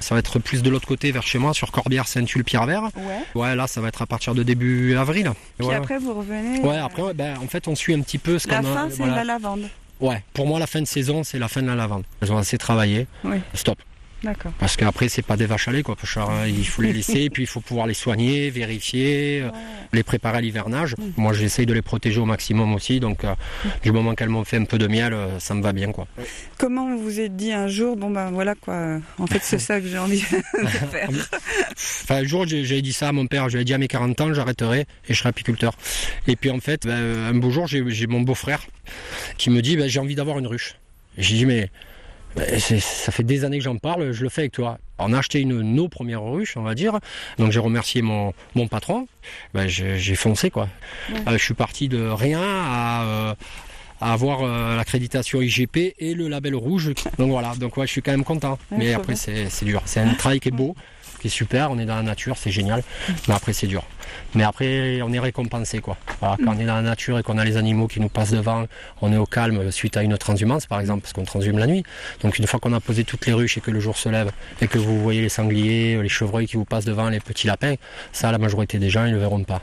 Ça 0.00 0.14
va 0.14 0.18
être 0.18 0.38
plus 0.38 0.62
de 0.62 0.68
l'autre 0.70 0.86
côté 0.88 1.12
vers 1.12 1.22
chez 1.22 1.38
moi, 1.38 1.54
sur 1.54 1.70
Corbière, 1.70 2.08
Saint-Tulle, 2.08 2.44
Pierre-Vert. 2.44 2.90
Ouais. 2.96 3.40
Ouais, 3.40 3.54
là 3.56 3.66
ça 3.66 3.80
va 3.80 3.88
être 3.88 4.02
à 4.02 4.06
partir 4.06 4.34
de 4.34 4.42
début 4.42 4.96
avril. 4.96 5.30
Puis 5.58 5.66
Ouais, 5.68 5.74
après, 5.76 5.98
vous 5.98 6.12
revenez. 6.12 6.58
Ouais, 6.60 6.76
après, 6.78 7.02
ouais, 7.02 7.14
ben, 7.14 7.36
en 7.42 7.46
fait, 7.46 7.68
on 7.68 7.74
suit 7.76 7.94
un 7.94 8.00
petit 8.00 8.18
peu 8.18 8.38
ce 8.38 8.46
qu'on 8.46 8.54
La 8.54 8.58
a. 8.58 8.62
fin, 8.62 8.88
c'est 8.90 8.96
voilà. 8.96 9.16
la 9.16 9.24
lavande. 9.24 9.61
Ouais, 10.02 10.22
pour 10.34 10.46
moi, 10.46 10.58
la 10.58 10.66
fin 10.66 10.80
de 10.82 10.86
saison, 10.86 11.22
c'est 11.22 11.38
la 11.38 11.46
fin 11.48 11.62
de 11.62 11.68
la 11.68 11.76
lavande. 11.76 12.02
Elles 12.20 12.32
ont 12.32 12.36
assez 12.36 12.58
travaillé. 12.58 13.06
Oui. 13.24 13.40
Stop. 13.54 13.78
D'accord. 14.22 14.52
Parce 14.58 14.76
qu'après, 14.76 15.08
c'est 15.08 15.22
pas 15.22 15.36
des 15.36 15.46
vaches 15.46 15.68
à 15.68 15.72
lait, 15.72 15.82
quoi. 15.82 15.96
Euh, 16.16 16.46
il 16.48 16.66
faut 16.66 16.82
les 16.82 16.92
laisser, 16.92 17.28
puis 17.32 17.42
il 17.42 17.46
faut 17.46 17.60
pouvoir 17.60 17.86
les 17.86 17.94
soigner, 17.94 18.50
vérifier, 18.50 19.40
euh, 19.42 19.50
les 19.92 20.02
préparer 20.02 20.38
à 20.38 20.40
l'hivernage. 20.40 20.94
Moi, 21.16 21.32
j'essaye 21.32 21.66
de 21.66 21.74
les 21.74 21.82
protéger 21.82 22.20
au 22.20 22.24
maximum 22.24 22.72
aussi. 22.74 23.00
Donc, 23.00 23.24
euh, 23.24 23.34
du 23.82 23.90
moment 23.92 24.14
qu'elles 24.14 24.28
m'ont 24.28 24.44
fait 24.44 24.58
un 24.58 24.64
peu 24.64 24.78
de 24.78 24.86
miel, 24.86 25.12
euh, 25.12 25.38
ça 25.38 25.54
me 25.54 25.62
va 25.62 25.72
bien, 25.72 25.90
quoi. 25.92 26.06
Comment 26.58 26.94
vous 26.96 27.02
vous 27.02 27.20
êtes 27.20 27.36
dit 27.36 27.52
un 27.52 27.66
jour, 27.68 27.96
bon 27.96 28.10
ben 28.10 28.30
voilà 28.30 28.54
quoi, 28.54 28.98
en 29.18 29.26
fait 29.26 29.40
c'est 29.42 29.58
ça 29.68 29.80
que 29.80 29.86
j'ai 29.88 29.98
envie 29.98 30.20
de 30.20 30.66
faire. 30.90 31.08
Enfin, 31.72 32.16
un 32.16 32.24
jour, 32.24 32.46
j'ai- 32.46 32.64
j'avais 32.64 32.82
dit 32.82 32.92
ça 32.92 33.08
à 33.08 33.12
mon 33.12 33.26
père. 33.26 33.48
J'avais 33.48 33.64
dit 33.64 33.74
à 33.74 33.78
mes 33.78 33.88
40 33.88 34.20
ans, 34.20 34.32
j'arrêterai 34.32 34.80
et 35.08 35.12
je 35.12 35.14
serai 35.14 35.28
apiculteur. 35.30 35.74
Et 36.26 36.36
puis, 36.36 36.50
en 36.50 36.60
fait, 36.60 36.86
ben, 36.86 36.94
un 37.26 37.34
beau 37.34 37.50
jour, 37.50 37.66
j'ai 37.66 38.06
mon 38.06 38.20
beau-frère 38.20 38.62
qui 39.36 39.50
me 39.50 39.60
dit, 39.62 39.76
ben, 39.76 39.88
j'ai 39.88 40.00
envie 40.00 40.14
d'avoir 40.14 40.38
une 40.38 40.46
ruche. 40.46 40.76
Et 41.18 41.22
J'ai 41.22 41.34
dit, 41.36 41.46
mais 41.46 41.70
ça 42.36 43.12
fait 43.12 43.22
des 43.22 43.44
années 43.44 43.58
que 43.58 43.64
j'en 43.64 43.76
parle, 43.76 44.12
je 44.12 44.22
le 44.22 44.28
fais 44.28 44.42
avec 44.42 44.52
toi. 44.52 44.78
On 44.98 45.12
a 45.12 45.18
acheté 45.18 45.40
une, 45.40 45.60
nos 45.60 45.88
premières 45.88 46.22
ruches, 46.22 46.56
on 46.56 46.62
va 46.62 46.74
dire. 46.74 46.98
Donc, 47.38 47.52
j'ai 47.52 47.60
remercié 47.60 48.02
mon, 48.02 48.32
mon 48.54 48.68
patron. 48.68 49.06
Ben, 49.54 49.66
j'ai 49.68 50.14
foncé, 50.14 50.50
quoi. 50.50 50.68
Euh, 51.10 51.32
je 51.32 51.44
suis 51.44 51.54
parti 51.54 51.88
de 51.88 52.06
rien 52.06 52.40
à... 52.42 53.04
euh, 53.04 53.34
à 54.04 54.12
avoir 54.14 54.40
euh, 54.42 54.76
l'accréditation 54.76 55.40
IGP 55.40 55.94
et 55.96 56.14
le 56.14 56.26
label 56.26 56.56
rouge. 56.56 56.92
Donc 57.18 57.30
voilà, 57.30 57.54
donc 57.54 57.76
ouais, 57.76 57.86
je 57.86 57.92
suis 57.92 58.02
quand 58.02 58.10
même 58.10 58.24
content. 58.24 58.58
Ouais, 58.72 58.78
Mais 58.78 58.94
après, 58.94 59.14
c'est 59.14 59.64
dur. 59.64 59.80
C'est 59.84 60.00
un 60.00 60.14
travail 60.14 60.40
qui 60.40 60.48
est 60.48 60.50
beau, 60.50 60.74
qui 61.22 61.28
est 61.28 61.30
super. 61.30 61.70
On 61.70 61.78
est 61.78 61.86
dans 61.86 61.96
la 61.96 62.02
nature, 62.02 62.36
c'est 62.36 62.50
génial. 62.50 62.82
Mais 63.28 63.34
après, 63.34 63.52
c'est 63.52 63.66
dur. 63.66 63.84
Mais 64.34 64.44
après, 64.44 65.00
on 65.02 65.12
est 65.12 65.18
récompensé, 65.18 65.78
quoi. 65.78 65.96
Voilà, 66.20 66.36
quand 66.44 66.54
on 66.54 66.58
est 66.58 66.66
dans 66.66 66.74
la 66.74 66.82
nature 66.82 67.18
et 67.18 67.22
qu'on 67.22 67.38
a 67.38 67.44
les 67.44 67.56
animaux 67.56 67.86
qui 67.86 68.00
nous 68.00 68.08
passent 68.08 68.32
devant, 68.32 68.66
on 69.00 69.12
est 69.12 69.16
au 69.16 69.26
calme 69.26 69.70
suite 69.70 69.96
à 69.96 70.02
une 70.02 70.18
transhumance, 70.18 70.66
par 70.66 70.80
exemple, 70.80 71.02
parce 71.02 71.12
qu'on 71.12 71.24
transhume 71.24 71.58
la 71.58 71.66
nuit. 71.66 71.84
Donc 72.22 72.38
une 72.38 72.46
fois 72.46 72.60
qu'on 72.60 72.72
a 72.72 72.80
posé 72.80 73.04
toutes 73.04 73.26
les 73.26 73.32
ruches 73.32 73.56
et 73.58 73.60
que 73.60 73.70
le 73.70 73.80
jour 73.80 73.96
se 73.96 74.08
lève 74.08 74.30
et 74.60 74.68
que 74.68 74.78
vous 74.78 75.00
voyez 75.00 75.22
les 75.22 75.28
sangliers, 75.28 76.02
les 76.02 76.08
chevreuils 76.08 76.46
qui 76.46 76.56
vous 76.56 76.64
passent 76.64 76.84
devant, 76.84 77.08
les 77.08 77.20
petits 77.20 77.46
lapins, 77.46 77.74
ça, 78.12 78.32
la 78.32 78.38
majorité 78.38 78.78
des 78.78 78.90
gens, 78.90 79.04
ils 79.04 79.10
ne 79.10 79.14
le 79.14 79.20
verront 79.20 79.44
pas. 79.44 79.62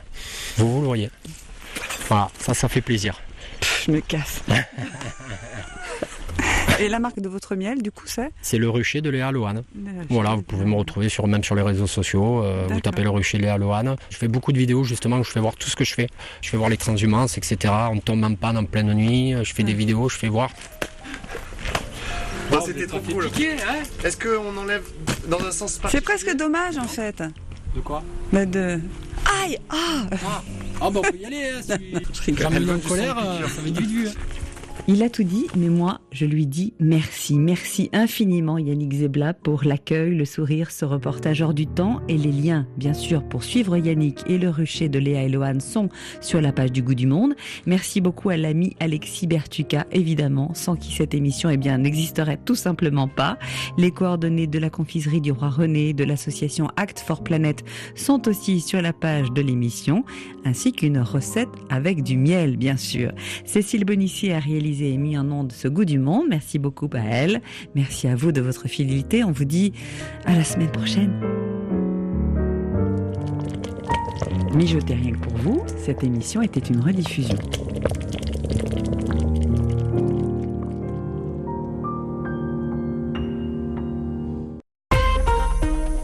Vous, 0.56 0.72
vous 0.72 0.80
le 0.80 0.86
voyez. 0.86 1.10
Voilà, 2.08 2.28
ça, 2.38 2.54
ça 2.54 2.68
fait 2.68 2.80
plaisir. 2.80 3.20
Je 3.86 3.92
me 3.92 4.00
casse. 4.00 4.42
Et 6.80 6.88
la 6.88 6.98
marque 6.98 7.20
de 7.20 7.28
votre 7.28 7.54
miel, 7.56 7.82
du 7.82 7.90
coup, 7.90 8.04
c'est 8.06 8.30
C'est 8.42 8.58
le 8.58 8.68
rucher 8.70 9.00
de 9.00 9.10
Léa 9.10 9.30
Lohan. 9.30 9.62
Voilà, 10.08 10.34
vous 10.34 10.42
pouvez 10.42 10.64
me 10.64 10.74
retrouver 10.74 11.08
sur, 11.08 11.26
même 11.26 11.44
sur 11.44 11.54
les 11.54 11.62
réseaux 11.62 11.86
sociaux. 11.86 12.42
euh, 12.42 12.66
vous 12.70 12.80
tapez 12.80 13.02
le 13.02 13.10
rucher 13.10 13.38
Léa 13.38 13.58
Lohan. 13.58 13.96
Je 14.08 14.16
fais 14.16 14.28
beaucoup 14.28 14.52
de 14.52 14.58
vidéos 14.58 14.82
justement 14.84 15.18
où 15.18 15.24
je 15.24 15.30
fais 15.30 15.40
voir 15.40 15.54
tout 15.56 15.68
ce 15.68 15.76
que 15.76 15.84
je 15.84 15.94
fais. 15.94 16.06
Je 16.40 16.48
fais 16.48 16.56
voir 16.56 16.70
les 16.70 16.76
transhumances, 16.76 17.36
etc. 17.38 17.72
On 17.92 17.98
tombe 17.98 18.24
en 18.24 18.34
panne 18.34 18.56
en 18.56 18.64
pleine 18.64 18.92
nuit. 18.94 19.34
Je 19.42 19.52
fais 19.52 19.62
des 19.62 19.74
vidéos, 19.74 20.08
je 20.08 20.16
fais 20.16 20.28
voir. 20.28 20.50
Bon, 22.50 22.60
c'était 22.64 22.86
trop 22.86 22.98
cool. 23.00 23.28
Est-ce 24.04 24.16
qu'on 24.16 24.56
enlève 24.56 24.82
dans 25.28 25.38
un 25.44 25.52
sens 25.52 25.74
C'est 25.74 25.82
particulier 25.82 26.02
presque 26.04 26.36
dommage 26.36 26.78
en 26.78 26.88
fait. 26.88 27.22
De 27.76 27.80
quoi? 27.80 28.02
Mais 28.32 28.46
de. 28.46 28.80
Aïe 29.44 29.58
Ah 29.68 30.08
Ah 30.80 30.90
bah 30.90 30.90
on 30.96 31.00
peut 31.02 31.16
y 31.16 31.24
aller. 31.26 31.44
Hein, 31.70 31.76
Je 32.12 32.22
rigole. 32.22 32.70
En 32.70 32.88
colère, 32.88 33.16
euh, 33.18 33.46
ça 33.46 33.60
va 33.62 33.70
du 33.70 33.86
du. 33.86 34.08
Il 34.88 35.02
a 35.02 35.10
tout 35.10 35.22
dit, 35.22 35.46
mais 35.56 35.68
moi, 35.68 36.00
je 36.10 36.24
lui 36.24 36.46
dis 36.46 36.72
merci. 36.80 37.38
Merci 37.38 37.90
infiniment, 37.92 38.58
Yannick 38.58 38.92
Zebla, 38.92 39.34
pour 39.34 39.62
l'accueil, 39.64 40.14
le 40.14 40.24
sourire, 40.24 40.70
ce 40.70 40.84
reportage 40.84 41.42
hors 41.42 41.54
du 41.54 41.66
temps 41.66 42.00
et 42.08 42.16
les 42.16 42.32
liens, 42.32 42.66
bien 42.76 42.94
sûr, 42.94 43.22
pour 43.22 43.44
suivre 43.44 43.76
Yannick 43.76 44.24
et 44.26 44.38
le 44.38 44.48
rucher 44.48 44.88
de 44.88 44.98
Léa 44.98 45.22
et 45.22 45.28
Lohan 45.28 45.60
sont 45.60 45.88
sur 46.20 46.40
la 46.40 46.52
page 46.52 46.72
du 46.72 46.82
Goût 46.82 46.94
du 46.94 47.06
Monde. 47.06 47.34
Merci 47.66 48.00
beaucoup 48.00 48.30
à 48.30 48.36
l'ami 48.36 48.74
Alexis 48.80 49.26
Bertuca, 49.26 49.86
évidemment, 49.92 50.52
sans 50.54 50.76
qui 50.76 50.92
cette 50.92 51.14
émission, 51.14 51.50
eh 51.50 51.56
bien, 51.56 51.78
n'existerait 51.78 52.40
tout 52.44 52.56
simplement 52.56 53.06
pas. 53.06 53.38
Les 53.78 53.90
coordonnées 53.90 54.46
de 54.46 54.58
la 54.58 54.70
confiserie 54.70 55.20
du 55.20 55.30
roi 55.30 55.50
René, 55.50 55.92
de 55.92 56.04
l'association 56.04 56.68
Act 56.76 57.00
for 57.00 57.22
Planet 57.22 57.64
sont 57.94 58.26
aussi 58.28 58.60
sur 58.60 58.82
la 58.82 58.92
page 58.92 59.30
de 59.32 59.42
l'émission, 59.42 60.04
ainsi 60.44 60.72
qu'une 60.72 60.98
recette 60.98 61.48
avec 61.68 62.02
du 62.02 62.16
miel, 62.16 62.56
bien 62.56 62.76
sûr. 62.76 63.12
Cécile 63.44 63.84
Bonissier 63.84 64.32
a 64.32 64.40
réalisé 64.70 64.92
et 64.92 64.96
mis 64.96 65.18
en 65.18 65.24
nom 65.24 65.44
de 65.44 65.52
ce 65.52 65.68
goût 65.68 65.84
du 65.84 65.98
monde. 65.98 66.26
Merci 66.28 66.58
beaucoup 66.58 66.88
à 66.92 67.00
elle. 67.00 67.42
Merci 67.74 68.08
à 68.08 68.14
vous 68.14 68.32
de 68.32 68.40
votre 68.40 68.68
fidélité. 68.68 69.24
On 69.24 69.32
vous 69.32 69.44
dit 69.44 69.72
à 70.24 70.36
la 70.36 70.44
semaine 70.44 70.70
prochaine. 70.70 71.12
Mijotez 74.54 74.94
rien 74.94 75.12
que 75.12 75.18
pour 75.18 75.36
vous, 75.38 75.62
cette 75.76 76.02
émission 76.02 76.42
était 76.42 76.60
une 76.60 76.80
rediffusion. 76.80 77.38